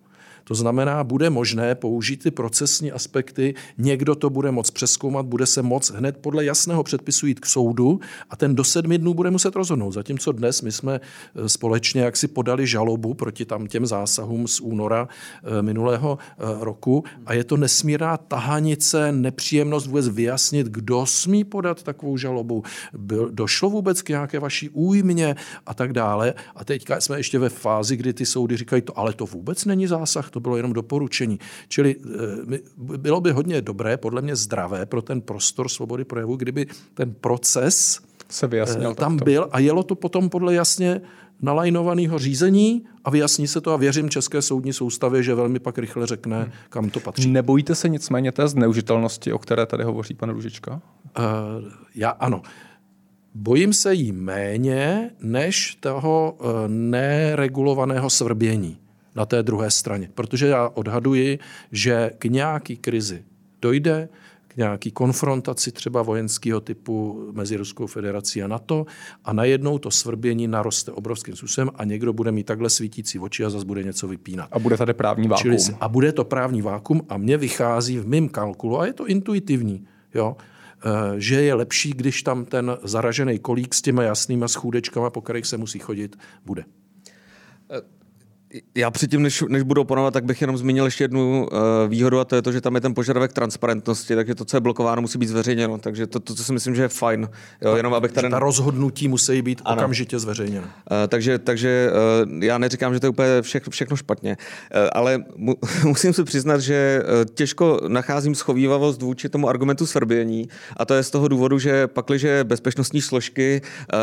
To 0.43 0.56
znamená, 0.56 1.03
bude 1.03 1.29
možné 1.29 1.75
použít 1.75 2.23
ty 2.23 2.32
procesní 2.32 2.91
aspekty, 2.91 3.56
někdo 3.77 4.15
to 4.15 4.29
bude 4.29 4.51
moc 4.51 4.71
přeskoumat, 4.71 5.25
bude 5.25 5.45
se 5.45 5.62
moc 5.62 5.91
hned 5.91 6.17
podle 6.17 6.45
jasného 6.45 6.84
předpisu 6.84 7.27
jít 7.27 7.39
k 7.39 7.45
soudu 7.45 7.99
a 8.29 8.36
ten 8.36 8.56
do 8.56 8.63
sedmi 8.63 8.97
dnů 8.97 9.13
bude 9.13 9.32
muset 9.32 9.56
rozhodnout. 9.56 9.91
Zatímco 9.91 10.32
dnes 10.32 10.62
my 10.62 10.71
jsme 10.71 10.99
eh, 11.36 11.49
společně 11.49 12.01
jaksi 12.01 12.27
podali 12.27 12.67
žalobu 12.67 13.13
proti 13.13 13.45
tam 13.45 13.67
těm 13.67 13.86
zásahům 13.86 14.47
z 14.47 14.60
února 14.60 15.08
eh, 15.43 15.62
minulého 15.62 16.17
eh, 16.21 16.43
roku 16.60 17.03
a 17.25 17.34
je 17.34 17.43
to 17.43 17.58
nesmírná 17.58 18.17
tahanice, 18.17 19.12
nepříjemnost 19.12 19.88
vůbec 19.88 20.08
vyjasnit, 20.08 20.67
kdo 20.67 21.06
smí 21.06 21.43
podat 21.43 21.84
takovou 21.84 22.17
žalobu. 22.17 22.63
Byl, 22.93 23.29
došlo 23.32 23.69
vůbec 23.69 24.01
k 24.01 24.10
nějaké 24.10 24.39
vaší 24.39 24.69
újmě 24.69 25.36
a 25.65 25.73
tak 25.73 25.93
dále. 25.93 26.34
A 26.56 26.65
teďka 26.65 27.01
jsme 27.01 27.17
ještě 27.19 27.39
ve 27.39 27.49
fázi, 27.49 27.97
kdy 27.97 28.13
ty 28.13 28.25
soudy 28.25 28.58
říkají, 28.58 28.82
to, 28.82 28.99
ale 28.99 29.13
to 29.13 29.25
vůbec 29.25 29.65
není 29.65 29.88
zásah, 29.88 30.29
to 30.33 30.39
bylo 30.39 30.57
jenom 30.57 30.73
doporučení. 30.73 31.39
Čili 31.67 31.95
eh, 31.95 32.59
bylo 32.77 33.21
by 33.21 33.31
hodně 33.31 33.61
dobré, 33.61 33.97
podle 33.97 34.21
mě 34.21 34.35
zdravé 34.35 34.85
pro 34.85 35.01
ten 35.01 35.21
prostor 35.21 35.69
svobody 35.69 36.05
projevu, 36.05 36.35
kdyby 36.35 36.65
ten 36.93 37.13
proces 37.13 38.01
se 38.29 38.47
vyjasnil 38.47 38.91
eh, 38.91 38.95
tam 38.95 39.17
takto. 39.17 39.25
byl 39.25 39.47
a 39.51 39.59
jelo 39.59 39.83
to 39.83 39.95
potom 39.95 40.29
podle 40.29 40.53
jasně 40.53 41.01
nalajnovaného 41.41 42.19
řízení 42.19 42.83
a 43.03 43.09
vyjasní 43.09 43.47
se 43.47 43.61
to 43.61 43.71
a 43.71 43.77
věřím 43.77 44.09
české 44.09 44.41
soudní 44.41 44.73
soustavě, 44.73 45.23
že 45.23 45.35
velmi 45.35 45.59
pak 45.59 45.77
rychle 45.77 46.07
řekne, 46.07 46.41
hmm. 46.41 46.51
kam 46.69 46.89
to 46.89 46.99
patří. 46.99 47.31
Nebojíte 47.31 47.75
se 47.75 47.89
nicméně 47.89 48.31
té 48.31 48.47
zneužitelnosti, 48.47 49.33
o 49.33 49.39
které 49.39 49.65
tady 49.65 49.83
hovoří 49.83 50.13
pan 50.13 50.29
Ružička? 50.29 50.71
Uh, 50.73 51.71
já 51.95 52.09
ano. 52.09 52.41
Bojím 53.35 53.73
se 53.73 53.93
jí 53.93 54.11
méně 54.11 55.11
než 55.21 55.77
toho 55.79 56.37
neregulovaného 56.67 58.09
svrbění 58.09 58.82
na 59.15 59.26
té 59.26 59.43
druhé 59.43 59.71
straně. 59.71 60.10
Protože 60.15 60.47
já 60.47 60.69
odhaduji, 60.69 61.39
že 61.71 62.12
k 62.19 62.26
nějaký 62.26 62.78
krizi 62.78 63.23
dojde, 63.62 64.10
k 64.54 64.58
nějaký 64.58 64.91
konfrontaci 64.91 65.71
třeba 65.71 66.02
vojenského 66.02 66.60
typu 66.60 67.28
mezi 67.32 67.56
Ruskou 67.56 67.88
federací 67.88 68.43
a 68.43 68.47
NATO 68.47 68.86
a 69.26 69.34
najednou 69.34 69.78
to 69.78 69.91
svrbění 69.91 70.47
naroste 70.47 70.91
obrovským 70.91 71.36
způsobem 71.36 71.69
a 71.76 71.84
někdo 71.84 72.13
bude 72.13 72.32
mít 72.32 72.43
takhle 72.43 72.69
svítící 72.69 73.19
oči 73.19 73.45
a 73.45 73.49
zase 73.49 73.65
bude 73.65 73.84
něco 73.84 74.08
vypínat. 74.08 74.47
A 74.52 74.60
bude 74.60 74.78
tady 74.78 74.93
právní 74.93 75.28
vákum. 75.28 75.41
Čili, 75.41 75.58
a 75.80 75.89
bude 75.89 76.12
to 76.12 76.26
právní 76.26 76.62
vákum 76.62 77.02
a 77.10 77.17
mně 77.17 77.38
vychází 77.38 77.99
v 77.99 78.08
mém 78.08 78.30
kalkulu, 78.30 78.80
a 78.80 78.86
je 78.86 78.93
to 78.93 79.08
intuitivní, 79.08 79.88
jo, 80.13 80.38
eh, 80.86 80.89
že 81.17 81.41
je 81.41 81.54
lepší, 81.54 81.91
když 81.91 82.23
tam 82.23 82.45
ten 82.45 82.78
zaražený 82.84 83.39
kolík 83.39 83.73
s 83.73 83.82
těma 83.82 84.04
jasnýma 84.04 84.47
schůdečkama, 84.47 85.10
po 85.10 85.21
kterých 85.21 85.45
se 85.45 85.58
musí 85.58 85.80
chodit, 85.80 86.15
bude. 86.45 86.63
Já 88.75 88.91
předtím, 88.91 89.21
než, 89.21 89.43
než 89.49 89.63
budu 89.63 89.81
oponovat, 89.81 90.13
tak 90.13 90.25
bych 90.25 90.41
jenom 90.41 90.57
zmínil 90.57 90.85
ještě 90.85 91.03
jednu 91.03 91.47
uh, 91.51 91.59
výhodu 91.87 92.19
a 92.19 92.25
to 92.25 92.35
je 92.35 92.41
to, 92.41 92.51
že 92.51 92.61
tam 92.61 92.75
je 92.75 92.81
ten 92.81 92.93
požadavek 92.93 93.33
transparentnosti, 93.33 94.15
takže 94.15 94.35
to, 94.35 94.45
co 94.45 94.57
je 94.57 94.61
blokováno, 94.61 95.01
musí 95.01 95.17
být 95.17 95.27
zveřejněno. 95.27 95.77
Takže 95.77 96.07
to, 96.07 96.19
to, 96.19 96.35
to 96.35 96.43
si 96.43 96.53
myslím, 96.53 96.75
že 96.75 96.81
je 96.81 96.87
fajn. 96.87 97.29
Jo, 97.61 97.75
jenom 97.75 97.93
abych 97.93 98.11
tady... 98.11 98.29
Ta 98.29 98.39
rozhodnutí 98.39 99.07
musí 99.07 99.41
být 99.41 99.61
ano. 99.65 99.77
okamžitě 99.77 100.19
zveřejněno. 100.19 100.65
Uh, 100.65 100.97
takže 101.07 101.39
takže 101.39 101.91
uh, 102.25 102.43
já 102.43 102.57
neříkám, 102.57 102.93
že 102.93 102.99
to 102.99 103.05
je 103.05 103.09
úplně 103.09 103.41
vše, 103.41 103.61
všechno 103.69 103.97
špatně, 103.97 104.37
uh, 104.75 104.89
ale 104.93 105.23
mu, 105.35 105.55
musím 105.85 106.13
se 106.13 106.23
přiznat, 106.23 106.59
že 106.59 107.03
uh, 107.03 107.25
těžko 107.33 107.79
nacházím 107.87 108.35
schovývavost 108.35 109.01
vůči 109.01 109.29
tomu 109.29 109.49
argumentu 109.49 109.85
svrbění 109.85 110.47
a 110.77 110.85
to 110.85 110.93
je 110.93 111.03
z 111.03 111.11
toho 111.11 111.27
důvodu, 111.27 111.59
že 111.59 111.87
pakliže 111.87 112.43
bezpečnostní 112.43 113.01
složky 113.01 113.61
uh, 113.93 113.99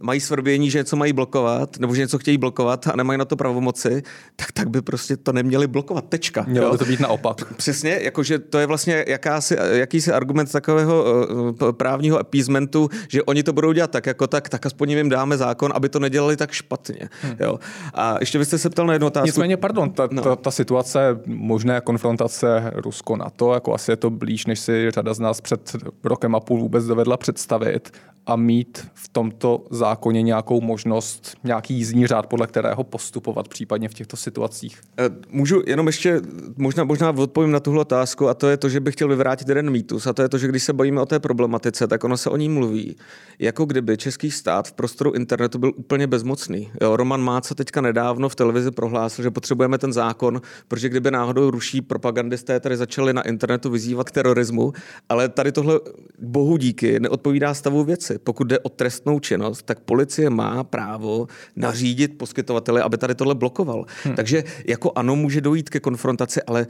mají 0.00 0.20
svrbění, 0.20 0.70
že 0.70 0.78
něco 0.78 0.96
mají 0.96 1.12
blokovat 1.12 1.78
nebo 1.78 1.94
že 1.94 2.00
něco 2.00 2.18
chtějí 2.18 2.38
blokovat 2.38 2.86
a 2.86 2.96
nemají 2.96 3.18
na 3.18 3.24
to 3.24 3.36
pravomoc 3.36 3.83
věci, 3.88 4.08
tak, 4.36 4.52
tak 4.52 4.70
by 4.70 4.82
prostě 4.82 5.16
to 5.16 5.32
neměli 5.32 5.66
blokovat. 5.66 6.04
Tečka. 6.08 6.44
Mělo 6.48 6.72
by 6.72 6.78
to 6.78 6.84
být 6.84 7.00
naopak. 7.00 7.52
Přesně, 7.56 7.98
jakože 8.02 8.38
to 8.38 8.58
je 8.58 8.66
vlastně 8.66 9.04
jakási, 9.08 9.56
jakýsi 9.72 10.12
argument 10.12 10.52
takového 10.52 11.04
uh, 11.04 11.72
právního 11.72 12.18
appeasementu, 12.18 12.88
že 13.08 13.22
oni 13.22 13.42
to 13.42 13.52
budou 13.52 13.72
dělat 13.72 13.90
tak 13.90 14.06
jako 14.06 14.26
tak, 14.26 14.48
tak 14.48 14.66
aspoň 14.66 14.90
jim 14.90 15.08
dáme 15.08 15.36
zákon, 15.36 15.72
aby 15.74 15.88
to 15.88 16.00
nedělali 16.00 16.36
tak 16.36 16.52
špatně. 16.52 17.08
Hmm. 17.22 17.36
Jo. 17.40 17.58
A 17.94 18.16
ještě 18.20 18.38
byste 18.38 18.58
se 18.58 18.70
ptal 18.70 18.86
na 18.86 18.92
jednu 18.92 19.06
otázku. 19.06 19.26
Nicméně, 19.26 19.56
pardon, 19.56 19.90
ta, 19.90 20.08
no. 20.10 20.22
ta, 20.22 20.36
ta 20.36 20.50
situace 20.50 21.20
možné 21.26 21.80
konfrontace 21.80 22.72
Rusko-NATO, 22.74 23.54
jako 23.54 23.74
asi 23.74 23.90
je 23.90 23.96
to 23.96 24.10
blíž, 24.10 24.46
než 24.46 24.60
si 24.60 24.90
řada 24.90 25.14
z 25.14 25.20
nás 25.20 25.40
před 25.40 25.76
rokem 26.04 26.34
a 26.34 26.40
půl 26.40 26.60
vůbec 26.60 26.84
dovedla 26.84 27.16
představit 27.16 27.90
a 28.26 28.36
mít 28.36 28.86
v 28.94 29.08
tomto 29.08 29.64
zákoně 29.70 30.22
nějakou 30.22 30.60
možnost, 30.60 31.36
nějaký 31.44 31.74
jízdní 31.74 32.06
řád, 32.06 32.26
podle 32.26 32.46
kterého 32.46 32.84
postupovat 32.84 33.48
případně 33.48 33.88
v 33.88 33.94
těchto 33.94 34.16
situacích? 34.16 34.80
Eh, 34.98 35.10
můžu 35.30 35.62
jenom 35.66 35.86
ještě, 35.86 36.20
možná, 36.56 36.84
možná 36.84 37.10
odpovím 37.10 37.50
na 37.50 37.60
tuhle 37.60 37.80
otázku 37.80 38.28
a 38.28 38.34
to 38.34 38.48
je 38.48 38.56
to, 38.56 38.68
že 38.68 38.80
bych 38.80 38.94
chtěl 38.94 39.08
vyvrátit 39.08 39.48
jeden 39.48 39.70
mýtus 39.70 40.06
a 40.06 40.12
to 40.12 40.22
je 40.22 40.28
to, 40.28 40.38
že 40.38 40.48
když 40.48 40.62
se 40.62 40.72
bavíme 40.72 41.00
o 41.00 41.06
té 41.06 41.18
problematice, 41.18 41.86
tak 41.86 42.04
ono 42.04 42.16
se 42.16 42.30
o 42.30 42.36
ní 42.36 42.48
mluví, 42.48 42.96
jako 43.38 43.64
kdyby 43.64 43.96
český 43.96 44.30
stát 44.30 44.68
v 44.68 44.72
prostoru 44.72 45.12
internetu 45.12 45.58
byl 45.58 45.72
úplně 45.76 46.06
bezmocný. 46.06 46.70
Jo, 46.80 46.96
Roman 46.96 47.22
Máca 47.22 47.54
teďka 47.54 47.80
nedávno 47.80 48.28
v 48.28 48.34
televizi 48.34 48.70
prohlásil, 48.70 49.22
že 49.22 49.30
potřebujeme 49.30 49.78
ten 49.78 49.92
zákon, 49.92 50.40
protože 50.68 50.88
kdyby 50.88 51.10
náhodou 51.10 51.50
ruší 51.50 51.80
propagandisté 51.80 52.60
tady 52.60 52.76
začali 52.76 53.12
na 53.12 53.22
internetu 53.22 53.70
vyzývat 53.70 54.10
k 54.10 54.12
terorismu, 54.12 54.72
ale 55.08 55.28
tady 55.28 55.52
tohle 55.52 55.80
bohu 56.18 56.56
díky 56.56 57.00
neodpovídá 57.00 57.54
stavu 57.54 57.84
věci 57.84 58.13
věci. 58.14 58.24
Pokud 58.24 58.44
jde 58.46 58.58
o 58.58 58.68
trestnou 58.68 59.20
činnost, 59.20 59.62
tak 59.62 59.80
policie 59.80 60.30
má 60.30 60.64
právo 60.64 61.26
nařídit 61.56 62.18
poskytovateli, 62.18 62.80
aby 62.80 62.98
tady 62.98 63.14
tohle 63.14 63.34
blokoval. 63.34 63.86
Hmm. 64.04 64.14
Takže 64.14 64.44
jako 64.66 64.92
ano, 64.94 65.16
může 65.16 65.40
dojít 65.40 65.70
ke 65.70 65.80
konfrontaci, 65.80 66.42
ale 66.46 66.66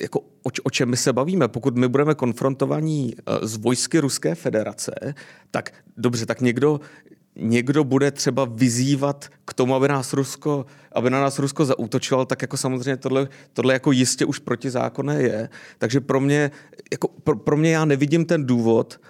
jako 0.00 0.20
o, 0.20 0.50
o 0.64 0.70
čem 0.70 0.90
my 0.90 0.96
se 0.96 1.12
bavíme? 1.12 1.48
Pokud 1.48 1.76
my 1.76 1.88
budeme 1.88 2.14
konfrontovaní 2.14 3.14
eh, 3.14 3.46
s 3.46 3.56
vojsky 3.56 4.00
Ruské 4.00 4.34
federace, 4.34 5.14
tak 5.50 5.72
dobře, 5.96 6.26
tak 6.26 6.40
někdo, 6.40 6.80
někdo 7.36 7.84
bude 7.84 8.10
třeba 8.10 8.44
vyzývat 8.44 9.28
k 9.44 9.54
tomu, 9.54 9.74
aby 9.74 9.88
nás 9.88 10.12
Rusko, 10.12 10.66
aby 10.92 11.10
na 11.10 11.20
nás 11.20 11.38
Rusko 11.38 11.64
zaútočilo, 11.64 12.24
tak 12.24 12.42
jako 12.42 12.56
samozřejmě 12.56 12.96
tohle, 12.96 13.28
tohle 13.52 13.72
jako 13.72 13.92
jistě 13.92 14.24
už 14.24 14.38
protizákonné 14.38 15.22
je. 15.22 15.48
Takže 15.78 16.00
pro 16.00 16.20
mě, 16.20 16.50
jako 16.92 17.08
pro, 17.08 17.36
pro 17.36 17.56
mě 17.56 17.70
já 17.70 17.84
nevidím 17.84 18.24
ten 18.24 18.46
důvod, 18.46 19.00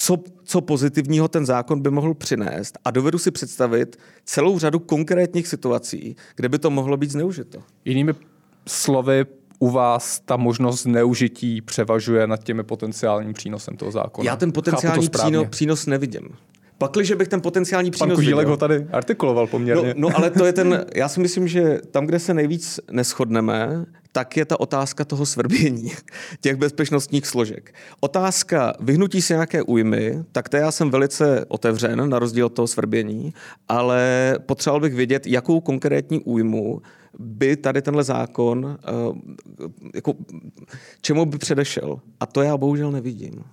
co, 0.00 0.18
co 0.44 0.60
pozitivního 0.60 1.28
ten 1.28 1.46
zákon 1.46 1.80
by 1.80 1.90
mohl 1.90 2.14
přinést 2.14 2.78
a 2.84 2.90
dovedu 2.90 3.18
si 3.18 3.30
představit 3.30 3.98
celou 4.24 4.58
řadu 4.58 4.78
konkrétních 4.78 5.48
situací, 5.48 6.16
kde 6.36 6.48
by 6.48 6.58
to 6.58 6.70
mohlo 6.70 6.96
být 6.96 7.10
zneužito. 7.10 7.58
Jinými 7.84 8.14
slovy, 8.66 9.26
u 9.58 9.70
vás 9.70 10.20
ta 10.20 10.36
možnost 10.36 10.82
zneužití 10.82 11.60
převažuje 11.60 12.26
nad 12.26 12.44
těmi 12.44 12.62
potenciálním 12.62 13.32
přínosem 13.32 13.76
toho 13.76 13.90
zákona. 13.90 14.30
Já 14.30 14.36
ten 14.36 14.52
potenciální 14.52 15.08
přínos, 15.08 15.46
přínos 15.50 15.86
nevidím. 15.86 16.28
Pakliže 16.78 17.16
bych 17.16 17.28
ten 17.28 17.40
potenciální 17.40 17.90
přínos... 17.90 18.08
Pan 18.08 18.16
Kužílek 18.16 18.48
ho 18.48 18.56
tady 18.56 18.86
artikuloval 18.92 19.46
poměrně. 19.46 19.94
No, 19.96 20.08
no 20.08 20.16
ale 20.16 20.30
to 20.30 20.44
je 20.44 20.52
ten... 20.52 20.86
Já 20.94 21.08
si 21.08 21.20
myslím, 21.20 21.48
že 21.48 21.80
tam, 21.90 22.06
kde 22.06 22.18
se 22.18 22.34
nejvíc 22.34 22.80
neschodneme, 22.90 23.86
tak 24.18 24.36
je 24.36 24.44
ta 24.44 24.60
otázka 24.60 25.04
toho 25.04 25.26
svrbění 25.26 25.92
těch 26.40 26.56
bezpečnostních 26.56 27.26
složek. 27.26 27.74
Otázka 28.00 28.74
vyhnutí 28.80 29.22
se 29.22 29.34
nějaké 29.34 29.62
újmy, 29.62 30.24
tak 30.32 30.48
to 30.48 30.56
já 30.56 30.70
jsem 30.70 30.90
velice 30.90 31.44
otevřen, 31.48 32.10
na 32.10 32.18
rozdíl 32.18 32.46
od 32.46 32.52
toho 32.52 32.66
svrbění, 32.68 33.34
ale 33.68 34.34
potřeboval 34.46 34.80
bych 34.80 34.94
vědět, 34.94 35.26
jakou 35.26 35.60
konkrétní 35.60 36.20
újmu 36.20 36.82
by 37.18 37.56
tady 37.56 37.82
tenhle 37.82 38.04
zákon, 38.04 38.78
eh, 38.82 38.90
jako, 39.94 40.14
čemu 41.00 41.24
by 41.24 41.38
předešel. 41.38 42.00
A 42.20 42.26
to 42.26 42.42
já 42.42 42.56
bohužel 42.56 42.90
nevidím 42.92 43.44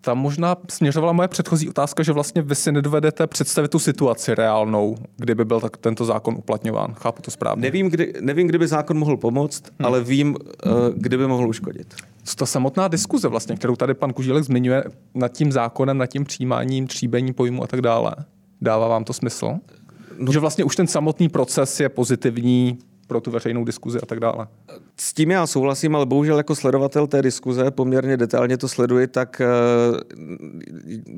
tam 0.00 0.18
možná 0.18 0.56
směřovala 0.70 1.12
moje 1.12 1.28
předchozí 1.28 1.68
otázka, 1.68 2.02
že 2.02 2.12
vlastně 2.12 2.42
vy 2.42 2.54
si 2.54 2.72
nedovedete 2.72 3.26
představit 3.26 3.70
tu 3.70 3.78
situaci 3.78 4.34
reálnou, 4.34 4.96
kdyby 5.16 5.44
byl 5.44 5.60
tak 5.60 5.76
tento 5.76 6.04
zákon 6.04 6.34
uplatňován. 6.34 6.94
Chápu 6.94 7.22
to 7.22 7.30
správně. 7.30 7.62
Nevím, 7.62 7.90
kdy, 7.90 8.12
nevím 8.20 8.46
kdyby 8.46 8.66
zákon 8.66 8.98
mohl 8.98 9.16
pomoct, 9.16 9.62
hmm. 9.64 9.86
ale 9.86 10.04
vím, 10.04 10.36
uh, 10.66 10.72
kdyby 10.96 11.26
mohl 11.26 11.48
uškodit. 11.48 11.94
Ta 12.36 12.46
samotná 12.46 12.88
diskuze, 12.88 13.28
vlastně, 13.28 13.56
kterou 13.56 13.76
tady 13.76 13.94
pan 13.94 14.12
Kužílek 14.12 14.44
zmiňuje 14.44 14.84
nad 15.14 15.28
tím 15.28 15.52
zákonem, 15.52 15.98
nad 15.98 16.06
tím 16.06 16.24
přijímáním, 16.24 16.86
tříbení 16.86 17.32
pojmu 17.32 17.62
a 17.62 17.66
tak 17.66 17.80
dále, 17.80 18.14
dává 18.60 18.88
vám 18.88 19.04
to 19.04 19.12
smysl? 19.12 19.54
No. 20.18 20.32
Že 20.32 20.38
vlastně 20.38 20.64
už 20.64 20.76
ten 20.76 20.86
samotný 20.86 21.28
proces 21.28 21.80
je 21.80 21.88
pozitivní 21.88 22.78
pro 23.10 23.20
tu 23.20 23.30
veřejnou 23.30 23.64
diskuzi 23.64 23.98
a 24.02 24.06
tak 24.06 24.20
dále. 24.20 24.46
S 24.96 25.14
tím 25.14 25.30
já 25.30 25.46
souhlasím, 25.46 25.96
ale 25.96 26.06
bohužel 26.06 26.36
jako 26.36 26.54
sledovatel 26.54 27.06
té 27.06 27.22
diskuze 27.22 27.70
poměrně 27.70 28.16
detailně 28.16 28.56
to 28.56 28.68
sleduji, 28.68 29.06
tak 29.06 29.42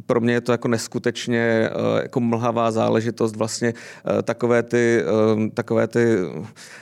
pro 0.06 0.20
mě 0.20 0.32
je 0.32 0.40
to 0.40 0.52
jako 0.52 0.68
neskutečně 0.68 1.70
jako 2.02 2.20
mlhavá 2.20 2.70
záležitost 2.70 3.36
vlastně 3.36 3.74
takové 4.24 4.62
ty, 4.62 5.04
takové 5.54 5.86
ty 5.86 6.16
Eh, 6.44 6.81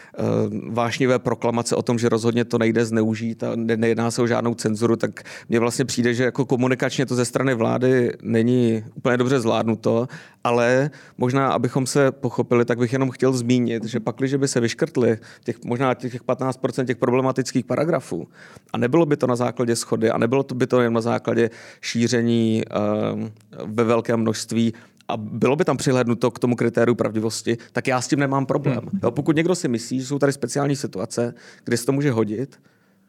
vášnivé 0.71 1.19
proklamace 1.19 1.77
o 1.77 1.83
tom, 1.83 1.99
že 1.99 2.09
rozhodně 2.09 2.45
to 2.45 2.59
nejde 2.59 2.85
zneužít 2.85 3.43
a 3.43 3.53
nejedná 3.57 4.11
se 4.11 4.23
o 4.23 4.27
žádnou 4.27 4.55
cenzuru, 4.55 4.97
tak 4.97 5.23
mně 5.49 5.61
vlastně 5.61 5.85
přijde, 5.85 6.15
že 6.15 6.25
jako 6.25 6.45
komunikačně 6.45 7.07
to 7.07 7.15
ze 7.15 7.25
strany 7.25 7.55
vlády 7.55 8.13
není 8.23 8.85
úplně 8.95 9.17
dobře 9.17 9.41
zvládnuto, 9.41 10.09
ale 10.45 10.91
možná, 11.19 11.53
abychom 11.53 11.87
se 11.87 12.13
pochopili, 12.13 12.65
tak 12.65 12.79
bych 12.79 12.93
jenom 12.93 13.11
chtěl 13.11 13.33
zmínit, 13.33 13.85
že 13.85 14.01
pak, 14.01 14.17
když 14.17 14.35
by 14.35 14.49
se 14.49 14.61
vyškrtli 14.61 15.19
těch, 15.45 15.65
možná 15.65 15.95
těch 15.95 16.23
15% 16.23 16.85
těch 16.85 16.97
problematických 16.97 17.65
paragrafů 17.65 18.29
a 18.73 18.79
nebylo 18.79 19.07
by 19.07 19.17
to 19.17 19.27
na 19.27 19.37
základě 19.37 19.77
schody 19.77 20.11
a 20.11 20.19
nebylo 20.19 20.43
to 20.43 20.55
by 20.55 20.67
to 20.67 20.81
jen 20.81 20.93
na 20.93 21.01
základě 21.01 21.51
šíření 21.81 22.63
uh, 22.65 23.29
ve 23.67 23.85
velkém 23.85 24.21
množství 24.21 24.75
a 25.11 25.17
bylo 25.17 25.57
by 25.57 25.65
tam 25.65 25.77
přihlednuto 25.77 26.31
k 26.31 26.39
tomu 26.39 26.57
kritériu 26.57 26.95
pravdivosti, 26.95 27.57
tak 27.73 27.87
já 27.87 28.01
s 28.01 28.09
tím 28.09 28.19
nemám 28.19 28.47
problém. 28.47 28.79
Hmm. 28.79 29.01
Jo, 29.03 29.11
pokud 29.11 29.37
někdo 29.37 29.55
si 29.55 29.69
myslí, 29.69 30.01
že 30.01 30.07
jsou 30.07 30.19
tady 30.19 30.33
speciální 30.33 30.77
situace, 30.77 31.35
kde 31.65 31.77
se 31.77 31.87
to 31.87 31.93
může 31.93 32.11
hodit, 32.11 32.61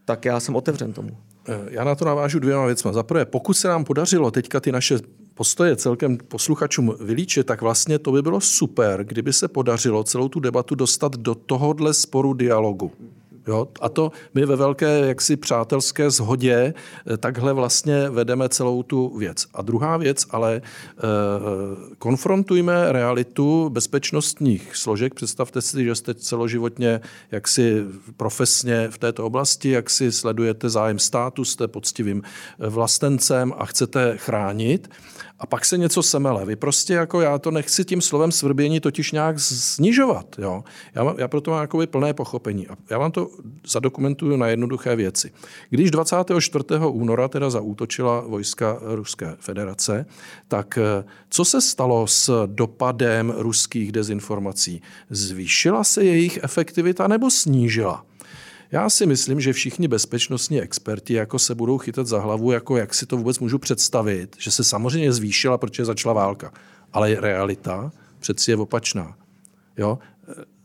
tak 0.06 0.26
já 0.26 0.40
jsem 0.40 0.56
otevřen 0.56 0.94
tomu. 0.94 1.18
Eh, 1.48 1.60
já 1.70 1.84
na 1.84 1.96
to 1.96 2.06
navážu 2.06 2.40
dvěma 2.40 2.66
věcma. 2.66 2.94
Za 2.94 3.04
prvé, 3.04 3.26
pokud 3.26 3.54
se 3.54 3.68
nám 3.68 3.84
podařilo 3.84 4.32
teďka 4.32 4.60
ty 4.60 4.72
naše 4.72 5.00
postoje 5.34 5.76
celkem 5.76 6.18
posluchačům 6.18 6.96
vylíčit, 7.00 7.48
tak 7.48 7.62
vlastně 7.62 8.00
to 8.00 8.12
by 8.12 8.22
bylo 8.22 8.42
super, 8.42 9.04
kdyby 9.04 9.34
se 9.34 9.48
podařilo 9.48 10.04
celou 10.04 10.30
tu 10.30 10.40
debatu 10.40 10.76
dostat 10.76 11.16
do 11.16 11.36
tohohle 11.36 11.94
sporu 11.94 12.34
dialogu. 12.34 12.92
Jo? 13.48 13.68
A 13.82 13.90
to 13.90 14.12
my 14.34 14.46
ve 14.46 14.56
velké 14.56 15.08
jaksi 15.08 15.36
přátelské 15.36 16.12
shodě 16.12 16.74
eh, 17.14 17.18
takhle 17.18 17.54
vlastně 17.54 18.10
vedeme 18.10 18.50
celou 18.50 18.84
tu 18.84 19.18
věc. 19.18 19.48
A 19.54 19.62
druhá 19.62 19.98
věc, 19.98 20.26
ale 20.30 20.56
e, 20.56 20.62
konfrontujme 21.98 22.92
realitu 22.92 23.70
bezpečnostních 23.70 24.76
složek. 24.76 25.14
Představte 25.14 25.62
si, 25.62 25.84
že 25.84 25.96
jste 25.96 26.14
celoživotně 26.14 27.02
jaksi 27.32 27.86
profesně 28.18 28.88
v 28.90 28.98
této 28.98 29.26
oblasti, 29.26 29.70
jak 29.70 29.90
si 29.90 30.12
sledujete 30.12 30.70
zájem 30.70 31.00
státu, 31.00 31.46
jste 31.46 31.68
poctivým 31.68 32.22
eh, 32.24 32.70
vlastencem 32.70 33.54
a 33.58 33.66
chcete 33.66 34.18
chránit 34.18 34.90
a 35.42 35.46
pak 35.46 35.66
se 35.66 35.78
něco 35.78 36.04
semele. 36.04 36.46
Vy 36.46 36.56
prostě 36.56 36.94
jako 36.94 37.22
já 37.22 37.38
to 37.38 37.52
nechci 37.52 37.86
tím 37.86 38.02
slovem 38.02 38.32
svrbění 38.32 38.80
totiž 38.80 39.12
nějak 39.12 39.40
snižovat. 39.40 40.26
Jo? 40.38 40.64
Já, 40.96 41.16
já 41.18 41.28
proto 41.28 41.52
mám 41.52 41.62
jakoby 41.62 41.88
plné 41.88 42.14
pochopení. 42.14 42.68
A 42.68 42.78
já 42.90 42.98
vám 42.98 43.12
to 43.12 43.30
zadokumentuju 43.68 44.38
na 44.38 44.48
jednoduché 44.48 44.96
věci. 44.96 45.32
Když 45.70 45.92
24. 45.92 46.66
února 46.88 47.28
teda 47.28 47.50
zaútočila 47.50 48.20
vojska 48.20 48.78
Ruské 48.82 49.36
federace, 49.40 50.06
tak 50.48 50.78
eh, 50.78 51.04
co 51.30 51.46
se 51.46 51.62
stalo 51.62 52.08
s 52.08 52.46
dopadem 52.46 53.34
ruských 53.38 53.92
dezinformací? 53.92 54.82
Zvýšila 55.10 55.84
se 55.84 56.04
jejich 56.04 56.40
efektivita 56.44 57.08
nebo 57.08 57.32
snížila? 57.32 58.06
Já 58.72 58.90
si 58.90 59.06
myslím, 59.06 59.42
že 59.42 59.54
všichni 59.54 59.88
bezpečnostní 59.88 60.62
experti 60.62 61.14
jako 61.14 61.40
se 61.40 61.56
budou 61.56 61.78
chytat 61.78 62.08
za 62.08 62.20
hlavu, 62.20 62.52
jako 62.52 62.78
jak 62.78 62.94
si 62.94 63.06
to 63.06 63.18
vůbec 63.18 63.40
můžu 63.40 63.60
představit, 63.60 64.36
že 64.40 64.52
se 64.52 64.64
samozřejmě 64.64 65.12
zvýšila, 65.12 65.58
protože 65.58 65.86
začala 65.86 66.14
válka. 66.14 66.54
Ale 66.94 67.16
realita 67.16 67.92
přeci 68.20 68.52
je 68.52 68.58
opačná. 68.58 69.18
Jo? 69.78 70.00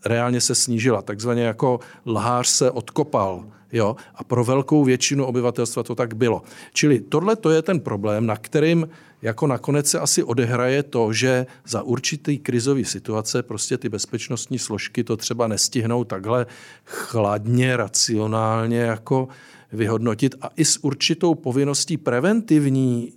Reálně 0.06 0.40
se 0.40 0.54
snížila, 0.54 1.02
takzvaně 1.02 1.42
jako 1.42 1.80
lhář 2.06 2.48
se 2.48 2.70
odkopal. 2.70 3.44
Jo? 3.72 3.96
A 4.14 4.24
pro 4.24 4.44
velkou 4.44 4.84
většinu 4.84 5.24
obyvatelstva 5.24 5.82
to 5.82 5.94
tak 5.94 6.14
bylo. 6.14 6.42
Čili 6.72 7.00
tohle 7.00 7.36
to 7.36 7.50
je 7.50 7.62
ten 7.62 7.80
problém, 7.80 8.26
na 8.26 8.36
kterým 8.36 8.88
jako 9.22 9.46
nakonec 9.46 9.90
se 9.90 10.00
asi 10.00 10.22
odehraje 10.22 10.82
to, 10.82 11.12
že 11.12 11.46
za 11.66 11.82
určitý 11.82 12.38
krizový 12.38 12.84
situace 12.84 13.42
prostě 13.42 13.78
ty 13.78 13.88
bezpečnostní 13.88 14.58
složky 14.58 15.04
to 15.04 15.16
třeba 15.16 15.46
nestihnou 15.46 16.04
takhle 16.04 16.46
chladně, 16.84 17.76
racionálně 17.76 18.78
jako 18.78 19.28
vyhodnotit 19.72 20.34
a 20.40 20.50
i 20.56 20.64
s 20.64 20.84
určitou 20.84 21.34
povinností 21.34 21.96
preventivních 21.96 23.12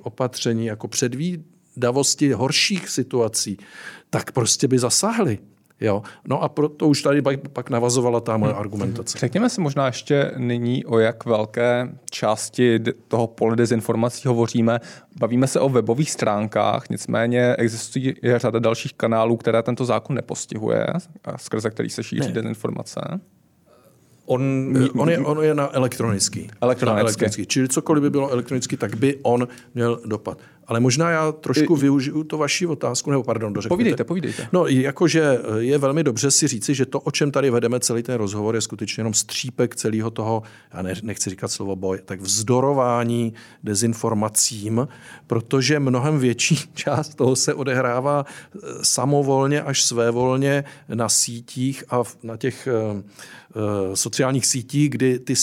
opatření, 0.00 0.66
jako 0.66 0.88
předvídavosti 0.88 2.32
horších 2.32 2.88
situací, 2.88 3.58
tak 4.10 4.32
prostě 4.32 4.68
by 4.68 4.78
zasahli. 4.78 5.38
Jo? 5.82 6.02
No 6.28 6.42
a 6.42 6.48
proto 6.48 6.88
už 6.88 7.02
tady 7.02 7.22
pak 7.52 7.70
navazovala 7.70 8.20
ta 8.20 8.36
moje 8.36 8.52
hmm. 8.52 8.60
argumentace. 8.60 9.18
Řekněme 9.18 9.50
si 9.50 9.60
možná 9.60 9.86
ještě 9.86 10.32
nyní, 10.36 10.84
o 10.84 10.98
jak 10.98 11.24
velké 11.24 11.88
části 12.10 12.80
toho 13.08 13.26
pole 13.26 13.56
dezinformací 13.56 14.28
hovoříme. 14.28 14.80
Bavíme 15.20 15.46
se 15.46 15.60
o 15.60 15.68
webových 15.68 16.10
stránkách, 16.10 16.90
nicméně 16.90 17.56
existuje 17.58 18.14
řada 18.36 18.58
dalších 18.58 18.94
kanálů, 18.94 19.36
které 19.36 19.62
tento 19.62 19.84
zákon 19.84 20.16
nepostihuje, 20.16 20.86
skrze 21.36 21.70
který 21.70 21.90
se 21.90 22.02
šíří 22.02 22.28
ne. 22.28 22.32
dezinformace. 22.32 23.00
On, 24.26 24.42
on, 24.98 25.10
je, 25.10 25.18
on 25.18 25.44
je 25.44 25.54
na 25.54 25.76
elektronický. 25.76 26.50
Elektronický. 26.60 26.96
Na 26.96 27.00
elektronický. 27.00 27.46
Čili 27.46 27.68
cokoliv 27.68 28.02
by 28.02 28.10
bylo 28.10 28.30
elektronicky, 28.30 28.76
tak 28.76 28.96
by 28.96 29.18
on 29.22 29.48
měl 29.74 30.00
dopad. 30.04 30.38
Ale 30.72 30.80
možná 30.80 31.10
já 31.10 31.32
trošku 31.32 31.76
využiju 31.76 32.24
to 32.24 32.38
vaši 32.38 32.66
otázku, 32.66 33.10
nebo 33.10 33.22
pardon, 33.22 33.52
dořekněte. 33.52 33.76
Povídejte, 33.76 34.04
povídejte. 34.04 34.48
No, 34.52 34.66
jakože 34.66 35.38
je 35.58 35.78
velmi 35.78 36.04
dobře 36.04 36.30
si 36.30 36.48
říci, 36.48 36.74
že 36.74 36.86
to, 36.86 37.00
o 37.00 37.10
čem 37.10 37.30
tady 37.30 37.50
vedeme 37.50 37.80
celý 37.80 38.02
ten 38.02 38.14
rozhovor, 38.14 38.54
je 38.54 38.60
skutečně 38.60 39.00
jenom 39.00 39.14
střípek 39.14 39.76
celého 39.76 40.10
toho, 40.10 40.42
já 40.74 40.82
ne, 40.82 40.94
nechci 41.02 41.30
říkat 41.30 41.48
slovo 41.48 41.76
boj, 41.76 41.98
tak 42.04 42.20
vzdorování 42.20 43.34
dezinformacím, 43.62 44.88
protože 45.26 45.80
mnohem 45.80 46.18
větší 46.18 46.58
část 46.74 47.14
toho 47.14 47.36
se 47.36 47.54
odehrává 47.54 48.24
eh, 48.24 48.58
samovolně 48.82 49.62
až 49.62 49.84
svévolně 49.84 50.64
na 50.88 51.08
sítích 51.08 51.84
a 51.90 52.02
na 52.22 52.36
těch 52.36 52.66
eh, 52.66 53.02
eh, 53.56 53.96
sociálních 53.96 54.46
sítích, 54.46 54.90
kdy 54.90 55.18
ty 55.18 55.36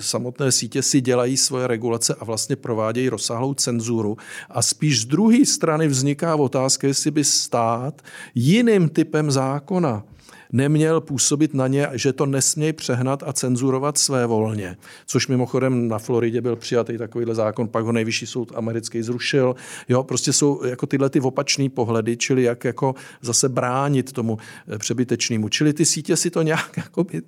samotné 0.00 0.52
sítě 0.52 0.82
si 0.82 1.00
dělají 1.00 1.36
svoje 1.36 1.66
regulace 1.66 2.14
a 2.14 2.24
vlastně 2.24 2.56
provádějí 2.56 3.08
rozsáhlou 3.08 3.54
cenzuru 3.54 4.16
a 4.50 4.62
spíš 4.76 5.02
z 5.02 5.04
druhé 5.04 5.40
strany 5.46 5.88
vzniká 5.88 6.36
otázka, 6.36 6.86
jestli 6.86 7.10
by 7.10 7.24
stát 7.24 8.02
jiným 8.34 8.88
typem 8.88 9.30
zákona 9.30 10.04
neměl 10.52 11.00
působit 11.00 11.54
na 11.54 11.66
ně, 11.66 11.88
že 11.92 12.12
to 12.12 12.26
nesmějí 12.26 12.72
přehnat 12.72 13.22
a 13.26 13.32
cenzurovat 13.32 13.98
své 13.98 14.26
volně. 14.26 14.76
Což 15.06 15.28
mimochodem 15.28 15.88
na 15.88 15.98
Floridě 15.98 16.40
byl 16.40 16.56
přijatý 16.56 16.98
takovýhle 16.98 17.34
zákon, 17.34 17.68
pak 17.68 17.84
ho 17.84 17.92
nejvyšší 17.92 18.26
soud 18.26 18.52
americký 18.54 19.02
zrušil. 19.02 19.56
Jo, 19.88 20.02
prostě 20.02 20.32
jsou 20.32 20.64
jako 20.64 20.86
tyhle 20.86 21.10
ty 21.10 21.20
opačné 21.20 21.68
pohledy, 21.68 22.16
čili 22.16 22.42
jak 22.42 22.64
jako 22.64 22.94
zase 23.20 23.48
bránit 23.48 24.12
tomu 24.12 24.38
eh, 24.68 24.78
přebytečnému. 24.78 25.48
Čili 25.48 25.72
ty 25.72 25.84
sítě 25.84 26.16
si 26.16 26.30
to 26.30 26.42
nějak 26.42 26.76
jakoby, 26.76 27.18
e, 27.18 27.22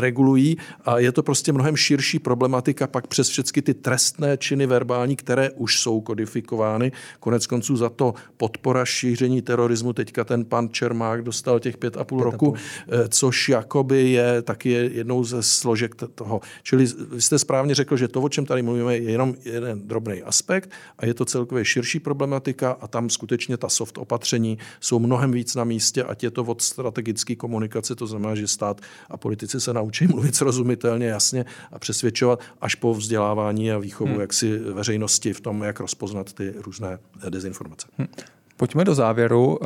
regulují 0.00 0.56
a 0.84 0.98
je 0.98 1.12
to 1.12 1.22
prostě 1.22 1.52
mnohem 1.52 1.76
širší 1.76 2.18
problematika 2.18 2.86
pak 2.86 3.06
přes 3.06 3.28
všechny 3.28 3.62
ty 3.62 3.74
trestné 3.74 4.36
činy 4.36 4.66
verbální, 4.66 5.16
které 5.16 5.50
už 5.50 5.80
jsou 5.80 6.00
kodifikovány. 6.00 6.92
Konec 7.20 7.46
konců 7.46 7.76
za 7.76 7.88
to 7.88 8.14
podpora 8.36 8.84
šíření 8.84 9.42
terorismu. 9.42 9.92
Teďka 9.92 10.24
ten 10.24 10.44
pan 10.44 10.68
Čermák 10.68 11.22
dostal 11.22 11.60
těch 11.60 11.76
pět 11.76 11.96
a 11.96 12.04
půl 12.04 12.21
roku, 12.22 12.54
eh, 12.54 13.08
což 13.08 13.48
jakoby 13.48 14.10
je 14.10 14.42
taky 14.42 14.70
jednou 14.70 15.24
ze 15.24 15.42
složek 15.42 15.94
toho. 16.14 16.40
Čili 16.62 16.86
vy 17.10 17.22
jste 17.22 17.38
správně 17.38 17.74
řekl, 17.74 17.96
že 17.96 18.08
to, 18.08 18.22
o 18.22 18.28
čem 18.28 18.46
tady 18.46 18.62
mluvíme, 18.62 18.96
je 18.96 19.10
jenom 19.10 19.34
jeden 19.44 19.88
drobný 19.88 20.22
aspekt 20.22 20.70
a 20.98 21.06
je 21.06 21.14
to 21.14 21.24
celkově 21.24 21.64
širší 21.64 22.00
problematika 22.00 22.76
a 22.80 22.88
tam 22.88 23.10
skutečně 23.10 23.56
ta 23.56 23.68
soft 23.68 23.98
opatření 23.98 24.58
jsou 24.80 24.98
mnohem 24.98 25.32
víc 25.32 25.54
na 25.54 25.64
místě, 25.64 26.04
ať 26.04 26.22
je 26.22 26.30
to 26.30 26.44
od 26.44 26.62
strategické 26.62 27.36
komunikace, 27.36 27.94
to 27.94 28.06
znamená, 28.06 28.34
že 28.34 28.48
stát 28.48 28.80
a 29.10 29.16
politici 29.16 29.60
se 29.60 29.72
naučí 29.72 30.06
mluvit 30.12 30.36
srozumitelně, 30.36 31.06
jasně 31.06 31.44
a 31.72 31.78
přesvědčovat 31.78 32.40
až 32.60 32.74
po 32.74 32.94
vzdělávání 32.94 33.72
a 33.72 33.78
výchovu 33.78 34.12
hmm. 34.12 34.20
jaksi 34.20 34.58
veřejnosti 34.58 35.32
v 35.32 35.40
tom, 35.40 35.62
jak 35.62 35.80
rozpoznat 35.80 36.32
ty 36.32 36.54
různé 36.56 36.98
dezinformace. 37.28 37.86
Hmm. 37.98 38.08
Pojďme 38.56 38.84
do 38.84 38.94
závěru. 38.94 39.58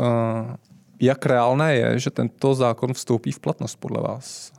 Jak 1.01 1.27
reálné 1.27 1.75
je, 1.75 1.99
že 1.99 2.11
tento 2.11 2.55
zákon 2.55 2.93
vstoupí 2.93 3.33
v 3.33 3.41
platnost 3.41 3.77
podle 3.77 4.03
vás? 4.03 4.53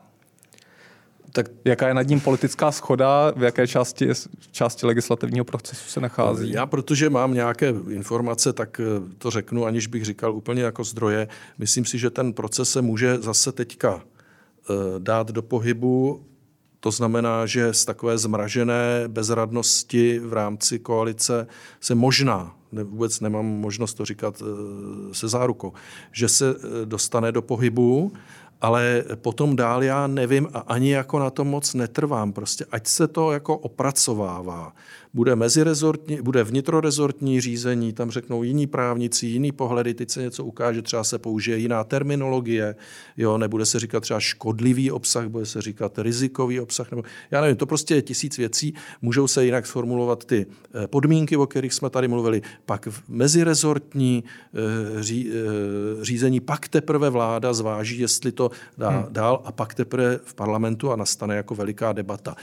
Tak 1.32 1.45
jaká 1.65 1.88
je 1.88 1.93
nad 1.93 2.08
ním 2.08 2.21
politická 2.21 2.71
schoda, 2.71 3.32
v 3.36 3.43
jaké 3.43 3.67
části, 3.67 4.10
části 4.52 4.86
legislativního 4.86 5.45
procesu 5.45 5.89
se 5.89 6.00
nachází? 6.00 6.52
Já, 6.52 6.65
protože 6.65 7.10
mám 7.10 7.34
nějaké 7.34 7.73
informace, 7.89 8.54
tak 8.54 8.80
eh, 8.80 9.13
to 9.17 9.32
řeknu, 9.32 9.65
aniž 9.65 9.88
bych 9.88 10.06
říkal 10.06 10.36
úplně 10.36 10.63
jako 10.63 10.84
zdroje. 10.84 11.28
Myslím 11.58 11.86
si, 11.86 11.97
že 11.97 12.10
ten 12.10 12.34
proces 12.34 12.71
se 12.71 12.82
může 12.82 13.17
zase 13.17 13.52
teďka 13.52 14.02
eh, 14.02 14.73
dát 15.00 15.32
do 15.32 15.41
pohybu. 15.41 16.26
To 16.80 16.91
znamená, 16.91 17.45
že 17.45 17.73
z 17.73 17.86
takové 17.86 18.17
zmražené 18.17 19.04
bezradnosti 19.08 20.19
v 20.19 20.34
rámci 20.34 20.80
koalice 20.80 21.47
se 21.82 21.95
možná 21.95 22.56
ne, 22.71 22.84
vůbec 22.84 23.19
nemám 23.19 23.45
možnost 23.45 23.93
to 23.93 24.06
říkat 24.06 24.41
eh, 24.41 25.13
se 25.13 25.27
zárukou, 25.27 25.73
že 26.12 26.30
se 26.30 26.56
eh, 26.56 26.86
dostane 26.86 27.32
do 27.32 27.41
pohybu 27.41 28.12
ale 28.61 29.03
potom 29.15 29.55
dál 29.55 29.83
já 29.83 30.07
nevím 30.07 30.47
a 30.53 30.59
ani 30.59 30.91
jako 30.91 31.19
na 31.19 31.29
to 31.29 31.45
moc 31.45 31.73
netrvám. 31.73 32.33
Prostě 32.33 32.65
ať 32.71 32.87
se 32.87 33.07
to 33.07 33.31
jako 33.31 33.57
opracovává. 33.57 34.73
Bude 35.13 35.35
mezirezortní, 35.35 36.21
bude 36.21 36.43
vnitrorezortní 36.43 37.41
řízení, 37.41 37.93
tam 37.93 38.11
řeknou 38.11 38.43
jiní 38.43 38.67
právníci, 38.67 39.25
jiný 39.25 39.51
pohledy, 39.51 39.93
teď 39.93 40.09
se 40.09 40.21
něco 40.21 40.45
ukáže, 40.45 40.81
třeba 40.81 41.03
se 41.03 41.17
použije 41.19 41.57
jiná 41.57 41.83
terminologie, 41.83 42.75
jo, 43.17 43.37
nebude 43.37 43.65
se 43.65 43.79
říkat 43.79 43.99
třeba 43.99 44.19
škodlivý 44.19 44.91
obsah, 44.91 45.27
bude 45.27 45.45
se 45.45 45.61
říkat 45.61 45.99
rizikový 45.99 46.59
obsah, 46.59 46.91
nebo 46.91 47.03
já 47.31 47.41
nevím, 47.41 47.55
to 47.55 47.65
prostě 47.65 47.95
je 47.95 48.01
tisíc 48.01 48.37
věcí, 48.37 48.73
můžou 49.01 49.27
se 49.27 49.45
jinak 49.45 49.67
sformulovat 49.67 50.25
ty 50.25 50.45
eh, 50.83 50.87
podmínky, 50.87 51.37
o 51.37 51.47
kterých 51.47 51.73
jsme 51.73 51.89
tady 51.89 52.07
mluvili, 52.07 52.41
pak 52.65 52.87
mezirezortní 53.07 54.23
eh, 54.23 55.03
ří, 55.03 55.29
eh, 55.29 56.05
řízení, 56.05 56.39
pak 56.39 56.67
teprve 56.67 57.09
vláda 57.09 57.53
zváží, 57.53 57.99
jestli 57.99 58.31
to 58.31 58.46
dá 58.77 58.89
hmm. 58.89 59.05
dál 59.10 59.41
a 59.45 59.51
pak 59.51 59.73
teprve 59.73 60.19
v 60.23 60.33
parlamentu 60.33 60.91
a 60.91 60.95
nastane 60.95 61.36
jako 61.36 61.55
veliká 61.55 61.93
debata. 61.93 62.36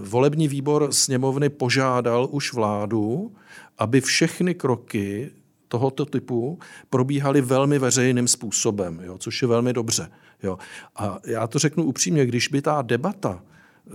Volební 0.00 0.48
výbor 0.48 0.92
sněmovny 0.92 1.48
požádal 1.48 2.28
už 2.30 2.52
vládu, 2.52 3.32
aby 3.78 4.00
všechny 4.00 4.54
kroky 4.54 5.30
tohoto 5.68 6.04
typu 6.04 6.58
probíhaly 6.90 7.40
velmi 7.40 7.78
veřejným 7.78 8.28
způsobem, 8.28 9.00
jo, 9.02 9.18
což 9.18 9.42
je 9.42 9.48
velmi 9.48 9.72
dobře. 9.72 10.10
Jo. 10.42 10.58
A 10.96 11.18
já 11.26 11.46
to 11.46 11.58
řeknu 11.58 11.84
upřímně, 11.84 12.26
když 12.26 12.48
by 12.48 12.62
ta 12.62 12.82
debata 12.82 13.42
e, 13.42 13.90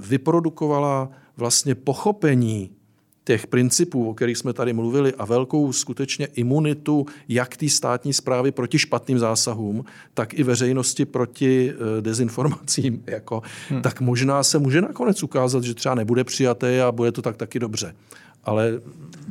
vyprodukovala 0.00 1.08
vlastně 1.36 1.74
pochopení 1.74 2.70
těch 3.28 3.46
principů, 3.46 4.10
o 4.10 4.14
kterých 4.14 4.38
jsme 4.38 4.52
tady 4.52 4.72
mluvili, 4.72 5.12
a 5.18 5.24
velkou 5.24 5.72
skutečně 5.72 6.26
imunitu 6.26 7.06
jak 7.28 7.56
té 7.56 7.68
státní 7.68 8.12
zprávy 8.12 8.52
proti 8.52 8.78
špatným 8.78 9.18
zásahům, 9.18 9.84
tak 10.14 10.34
i 10.34 10.42
veřejnosti 10.42 11.04
proti 11.04 11.72
eh, 11.72 12.00
dezinformacím, 12.00 13.02
jako, 13.06 13.42
hmm. 13.68 13.82
tak 13.82 14.00
možná 14.00 14.42
se 14.42 14.58
může 14.58 14.80
nakonec 14.80 15.22
ukázat, 15.22 15.64
že 15.64 15.74
třeba 15.74 15.94
nebude 15.94 16.24
přijaté 16.24 16.82
a 16.82 16.92
bude 16.92 17.12
to 17.12 17.22
tak 17.22 17.36
taky 17.36 17.58
dobře. 17.58 17.94
Ale 18.44 18.80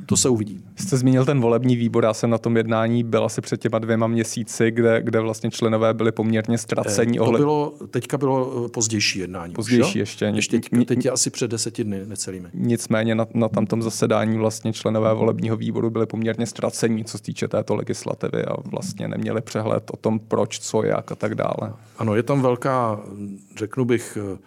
to 0.05 0.17
se 0.17 0.29
uvidí. 0.29 0.63
Jste 0.75 0.97
zmínil 0.97 1.25
ten 1.25 1.41
volební 1.41 1.75
výbor, 1.75 2.03
já 2.03 2.13
jsem 2.13 2.29
na 2.29 2.37
tom 2.37 2.57
jednání 2.57 3.03
byl 3.03 3.25
asi 3.25 3.41
před 3.41 3.61
těma 3.61 3.79
dvěma 3.79 4.07
měsíci, 4.07 4.71
kde, 4.71 5.01
kde 5.01 5.19
vlastně 5.19 5.51
členové 5.51 5.93
byli 5.93 6.11
poměrně 6.11 6.57
ztracení. 6.57 7.19
Eh, 7.19 7.25
to 7.25 7.31
bylo, 7.31 7.73
teďka 7.91 8.17
bylo 8.17 8.65
eh, 8.65 8.69
pozdější 8.69 9.19
jednání. 9.19 9.53
Pozdější 9.53 9.89
už, 9.89 9.95
ještě. 9.95 10.25
ještě 10.25 10.59
teď, 10.59 10.85
teď 10.87 11.05
je 11.05 11.11
asi 11.11 11.29
před 11.29 11.51
deseti 11.51 11.83
dny 11.83 12.05
necelými. 12.05 12.47
Nicméně 12.53 13.15
na, 13.15 13.27
na 13.33 13.49
tamtom 13.49 13.81
zasedání 13.81 14.37
vlastně 14.37 14.73
členové 14.73 15.13
volebního 15.13 15.57
výboru 15.57 15.89
byli 15.89 16.05
poměrně 16.05 16.45
ztracení, 16.45 17.05
co 17.05 17.17
se 17.17 17.23
týče 17.23 17.47
této 17.47 17.75
legislativy 17.75 18.45
a 18.45 18.55
vlastně 18.65 19.07
neměli 19.07 19.41
přehled 19.41 19.91
o 19.93 19.97
tom, 19.97 20.19
proč, 20.19 20.59
co, 20.59 20.83
jak 20.83 21.11
a 21.11 21.15
tak 21.15 21.35
dále. 21.35 21.73
Ano, 21.97 22.15
je 22.15 22.23
tam 22.23 22.41
velká, 22.41 22.99
řeknu 23.57 23.85
bych, 23.85 24.17
eh, 24.33 24.37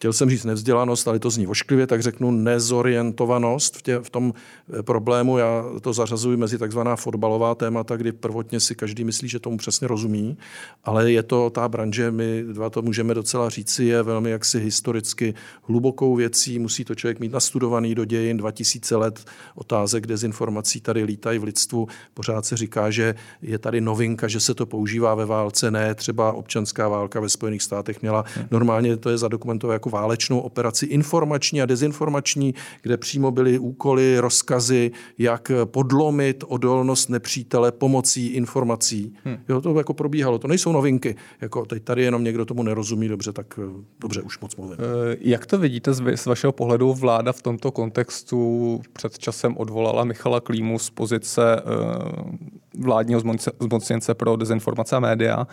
chtěl 0.00 0.12
jsem 0.12 0.30
říct 0.30 0.44
nevzdělanost, 0.44 1.08
ale 1.08 1.18
to 1.18 1.30
zní 1.30 1.46
ošklivě, 1.46 1.86
tak 1.86 2.02
řeknu 2.02 2.30
nezorientovanost 2.30 3.76
v, 3.76 3.82
tě, 3.82 3.98
v 3.98 4.10
tom 4.10 4.34
eh, 4.78 4.82
problému. 4.82 5.38
Já 5.38 5.64
to 5.80 5.92
zařazuji 5.92 6.36
mezi 6.36 6.58
takzvaná 6.58 6.96
fotbalová 6.96 7.54
témata, 7.54 7.96
kdy 7.96 8.12
prvotně 8.12 8.60
si 8.60 8.74
každý 8.74 9.04
myslí, 9.04 9.28
že 9.28 9.38
tomu 9.38 9.56
přesně 9.56 9.88
rozumí, 9.88 10.36
ale 10.84 11.12
je 11.12 11.22
to 11.22 11.50
ta 11.50 11.68
branže, 11.68 12.10
my 12.10 12.44
dva 12.52 12.70
to 12.70 12.82
můžeme 12.82 13.14
docela 13.14 13.48
říci, 13.48 13.84
je 13.84 14.02
velmi 14.02 14.30
jaksi 14.30 14.60
historicky 14.60 15.34
hlubokou 15.62 16.14
věcí, 16.14 16.58
musí 16.58 16.84
to 16.84 16.94
člověk 16.94 17.20
mít 17.20 17.32
nastudovaný 17.32 17.94
do 17.94 18.04
dějin 18.04 18.36
2000 18.36 18.96
let 18.96 19.24
otázek 19.54 20.06
dezinformací 20.06 20.80
tady 20.80 21.04
lítají 21.04 21.38
v 21.38 21.44
lidstvu. 21.44 21.88
Pořád 22.14 22.44
se 22.44 22.56
říká, 22.56 22.90
že 22.90 23.14
je 23.42 23.58
tady 23.58 23.80
novinka, 23.80 24.28
že 24.28 24.40
se 24.40 24.54
to 24.54 24.66
používá 24.66 25.14
ve 25.14 25.26
válce, 25.26 25.70
ne 25.70 25.94
třeba 25.94 26.32
občanská 26.32 26.88
válka 26.88 27.20
ve 27.20 27.28
Spojených 27.28 27.62
státech 27.62 28.02
měla. 28.02 28.24
Normálně 28.50 28.96
to 28.96 29.10
je 29.10 29.18
zadokumentované 29.18 29.74
jako 29.74 29.89
válečnou 29.90 30.40
operaci 30.40 30.86
informační 30.86 31.62
a 31.62 31.66
dezinformační, 31.66 32.54
kde 32.82 32.96
přímo 32.96 33.30
byly 33.30 33.58
úkoly, 33.58 34.18
rozkazy, 34.18 34.90
jak 35.18 35.52
podlomit 35.64 36.44
odolnost 36.48 37.08
nepřítele 37.08 37.72
pomocí 37.72 38.26
informací. 38.26 39.14
Hmm. 39.24 39.36
Jo, 39.48 39.60
to 39.60 39.78
jako 39.78 39.94
probíhalo, 39.94 40.38
to 40.38 40.48
nejsou 40.48 40.72
novinky. 40.72 41.16
Jako 41.40 41.66
teď 41.66 41.82
tady 41.82 42.02
jenom 42.02 42.24
někdo 42.24 42.44
tomu 42.44 42.62
nerozumí 42.62 43.08
dobře, 43.08 43.32
tak 43.32 43.58
eh, 43.62 43.84
dobře, 44.00 44.22
už 44.22 44.40
moc 44.40 44.56
mluvím. 44.56 44.76
Eh, 44.80 45.16
jak 45.20 45.46
to 45.46 45.58
vidíte 45.58 45.94
z 45.94 46.26
vašeho 46.26 46.52
pohledu? 46.52 46.94
Vláda 46.94 47.32
v 47.32 47.42
tomto 47.42 47.70
kontextu 47.70 48.80
před 48.92 49.18
časem 49.18 49.56
odvolala 49.56 50.04
Michala 50.04 50.40
Klímu 50.40 50.78
z 50.78 50.90
pozice 50.90 51.42
eh, 51.56 52.50
vládního 52.78 53.20
zmocněnce 53.60 54.14
pro 54.14 54.36
dezinformace 54.36 54.96
a 54.96 55.00
média. 55.00 55.46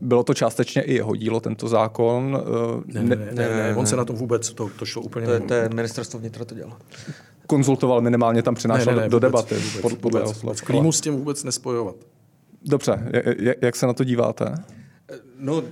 Bylo 0.00 0.24
to 0.24 0.34
částečně 0.34 0.82
i 0.82 0.94
jeho 0.94 1.16
dílo, 1.16 1.40
tento 1.40 1.68
zákon. 1.68 2.42
Ne, 2.86 3.02
ne, 3.02 3.16
ne, 3.16 3.32
ne, 3.32 3.48
ne, 3.48 3.63
on 3.76 3.86
se 3.86 3.96
na 3.96 4.04
to 4.04 4.12
vůbec, 4.12 4.52
to, 4.52 4.70
to 4.78 4.84
šlo 4.84 5.02
úplně... 5.02 5.26
To 5.26 5.32
je, 5.32 5.40
to 5.40 5.54
je 5.54 5.68
ministerstvo 5.68 6.20
vnitra 6.20 6.44
to 6.44 6.54
dělalo. 6.54 6.76
Konzultoval 7.46 8.00
minimálně, 8.00 8.42
tam 8.42 8.54
přinášel 8.54 8.92
ne, 8.92 8.96
ne, 8.96 9.02
ne, 9.02 9.08
do 9.08 9.16
vůbec, 9.16 9.30
debaty. 9.30 9.54
Vůbec, 9.54 9.80
pod, 9.80 9.98
pod 9.98 10.12
vůbec, 10.12 10.42
vůbec. 10.42 10.60
Klímu 10.60 10.92
s 10.92 11.00
tím 11.00 11.14
vůbec 11.14 11.44
nespojovat. 11.44 11.96
Dobře, 12.64 13.10
jak 13.62 13.76
se 13.76 13.86
na 13.86 13.92
to 13.92 14.04
díváte? 14.04 14.54
No, 15.44 15.62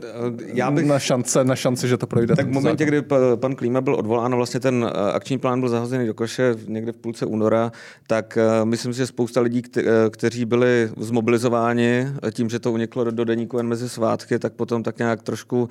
já 0.47 0.71
bych... 0.71 0.87
Na 0.87 0.99
šance, 0.99 1.45
na 1.45 1.57
šance, 1.57 1.89
že 1.89 1.97
to 1.97 2.07
projde. 2.07 2.37
Tak 2.37 2.47
v 2.47 2.51
momentě, 2.51 2.85
kdy 2.85 3.03
pan 3.37 3.55
Klíma 3.55 3.81
byl 3.81 3.95
odvolán 3.95 4.33
a 4.33 4.37
vlastně 4.37 4.61
ten 4.61 4.91
eh, 4.95 5.13
akční 5.13 5.39
plán 5.39 5.61
byl 5.61 5.69
zahozený 5.69 6.07
do 6.07 6.15
koše 6.15 6.55
někde 6.69 6.93
v 6.93 6.97
půlce 6.97 7.27
února, 7.27 7.73
tak 8.07 8.39
eh, 8.39 8.65
myslím 8.65 8.93
si, 8.93 8.99
že 8.99 9.07
spousta 9.07 9.41
lidí, 9.41 9.63
eh, 9.77 9.83
kteří 10.11 10.45
byli 10.45 10.91
zmobilizováni 10.97 12.07
tím, 12.33 12.51
že 12.51 12.59
to 12.59 12.73
uniklo 12.73 13.11
do 13.11 13.25
deníku 13.25 13.57
jen 13.57 13.67
mezi 13.67 13.89
svátky, 13.89 14.39
tak 14.39 14.53
potom 14.53 14.83
tak 14.83 14.99
nějak 14.99 15.23
trošku 15.23 15.69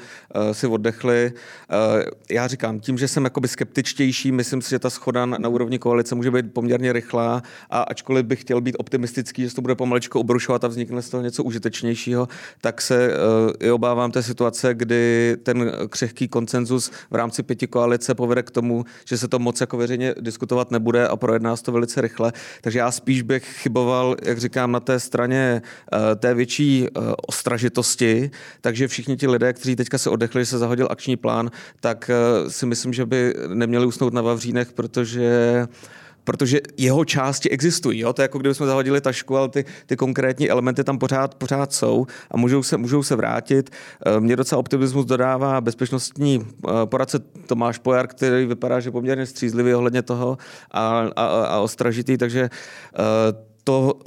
si 0.52 0.68
oddechli. 0.68 1.32
Já 2.30 2.48
říkám, 2.48 2.80
tím, 2.80 2.98
že 2.98 3.08
jsem 3.08 3.24
jakoby 3.24 3.48
skeptičtější, 3.48 4.32
myslím 4.32 4.62
si, 4.62 4.70
že 4.70 4.80
ta 4.80 4.90
schoda 4.90 5.26
na 5.26 5.50
úrovni 5.50 5.80
koalice 5.80 6.16
může 6.16 6.32
být 6.32 6.54
poměrně 6.54 6.94
rychlá 6.94 7.42
a 7.70 7.82
ačkoliv 7.82 8.26
bych 8.26 8.42
chtěl 8.42 8.62
být 8.62 8.76
optimistický, 8.80 9.50
že 9.50 9.56
to 9.56 9.62
bude 9.62 9.76
pomaličku 9.76 10.20
obrušovat 10.20 10.64
a 10.64 10.68
vznikne 10.68 11.02
z 11.02 11.10
toho 11.10 11.24
něco 11.24 11.44
užitečnějšího, 11.44 12.28
tak 12.62 12.82
se 12.82 13.12
i 13.60 13.72
obávám 13.92 14.12
té 14.12 14.24
situace, 14.24 14.74
kdy 14.74 15.38
ten 15.44 15.72
křehký 15.90 16.28
koncenzus 16.28 16.92
v 17.12 17.16
rámci 17.16 17.44
pěti 17.44 17.68
koalice 17.68 18.16
povede 18.16 18.44
k 18.44 18.52
tomu, 18.52 18.86
že 19.06 19.18
se 19.18 19.28
to 19.28 19.40
moc 19.40 19.62
jako 19.62 19.78
veřejně 19.78 20.16
diskutovat 20.20 20.72
nebude 20.72 21.08
a 21.08 21.16
projedná 21.16 21.56
se 21.56 21.64
to 21.64 21.72
velice 21.72 22.02
rychle. 22.02 22.34
Takže 22.62 22.80
já 22.80 22.92
spíš 22.92 23.22
bych 23.22 23.44
chyboval, 23.46 24.16
jak 24.22 24.38
říkám, 24.38 24.72
na 24.72 24.80
té 24.80 25.00
straně 25.00 25.62
eh, 25.94 26.16
té 26.16 26.34
větší 26.34 26.88
eh, 26.88 27.00
ostražitosti, 27.28 28.32
takže 28.62 28.88
všichni 28.88 29.18
ti 29.18 29.28
lidé, 29.28 29.54
kteří 29.54 29.76
teďka 29.76 29.98
se 29.98 30.10
odechli, 30.10 30.42
že 30.42 30.46
se 30.46 30.58
zahodil 30.58 30.88
akční 30.90 31.18
plán, 31.18 31.52
tak 31.80 32.10
eh, 32.10 32.50
si 32.50 32.66
myslím, 32.66 32.94
že 32.94 33.06
by 33.06 33.34
neměli 33.54 33.86
usnout 33.86 34.14
na 34.14 34.22
Vavřínech, 34.22 34.74
protože 34.74 35.68
protože 36.24 36.60
jeho 36.78 37.06
části 37.06 37.50
existují. 37.50 38.00
Jo? 38.00 38.14
To 38.14 38.22
je 38.22 38.24
jako 38.24 38.40
kdybychom 38.40 38.68
zahodili 38.68 39.02
tašku, 39.02 39.38
ale 39.38 39.50
ty, 39.50 39.66
ty 39.86 39.98
konkrétní 39.98 40.50
elementy 40.50 40.84
tam 40.84 41.00
pořád, 41.00 41.36
pořád 41.36 41.74
jsou 41.74 42.08
a 42.32 42.38
můžou 42.38 42.64
se, 42.64 42.78
můžou 42.78 43.04
se 43.04 43.16
vrátit. 43.16 43.70
Eh, 44.06 44.20
mě 44.20 44.36
docela 44.36 44.60
optimismus 44.60 45.06
dodává 45.06 45.62
bezpečnostní 45.62 46.42
eh, 46.42 46.72
poradce 46.86 47.20
Tomáš 47.20 47.78
Pojar, 47.78 48.08
který 48.08 48.46
vypadá, 48.46 48.80
že 48.80 48.92
poměrně 48.92 49.26
střízlivý 49.26 49.74
ohledně 49.74 50.02
toho 50.02 50.38
a, 50.72 51.08
a, 51.16 51.26
a 51.26 51.60
ostražitý, 51.60 52.18
takže 52.18 52.42
eh, 52.42 53.00
to, 53.64 54.00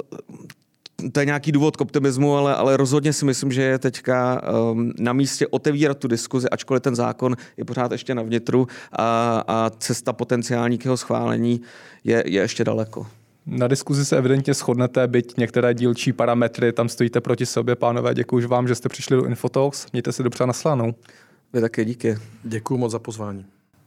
to 1.11 1.19
je 1.19 1.25
nějaký 1.25 1.51
důvod 1.51 1.77
k 1.77 1.81
optimismu, 1.81 2.35
ale, 2.35 2.55
ale 2.55 2.77
rozhodně 2.77 3.13
si 3.13 3.25
myslím, 3.25 3.51
že 3.51 3.61
je 3.61 3.79
teďka 3.79 4.41
um, 4.71 4.93
na 4.99 5.13
místě 5.13 5.47
otevírat 5.47 5.97
tu 5.97 6.07
diskuzi, 6.07 6.49
ačkoliv 6.49 6.83
ten 6.83 6.95
zákon 6.95 7.35
je 7.57 7.65
pořád 7.65 7.91
ještě 7.91 8.15
na 8.15 8.21
vnitru 8.21 8.67
a, 8.91 9.43
a 9.47 9.69
cesta 9.69 10.13
potenciální 10.13 10.77
k 10.77 10.85
jeho 10.85 10.97
schválení 10.97 11.61
je, 12.03 12.23
je 12.25 12.41
ještě 12.41 12.63
daleko. 12.63 13.07
Na 13.45 13.67
diskuzi 13.67 14.05
se 14.05 14.17
evidentně 14.17 14.53
shodnete, 14.53 15.07
byť 15.07 15.37
některé 15.37 15.73
dílčí 15.73 16.13
parametry 16.13 16.73
tam 16.73 16.89
stojíte 16.89 17.21
proti 17.21 17.45
sobě. 17.45 17.75
Pánové, 17.75 18.13
děkuji 18.13 18.47
vám, 18.47 18.67
že 18.67 18.75
jste 18.75 18.89
přišli 18.89 19.15
do 19.15 19.25
Infotalks. 19.25 19.87
Mějte 19.93 20.11
se 20.11 20.23
dobře 20.23 20.45
naslánou. 20.45 20.93
Vy 21.53 21.61
také 21.61 21.85
díky. 21.85 22.17
Děkuji 22.43 22.77
moc 22.77 22.91
za 22.91 22.99
pozvání. 22.99 23.45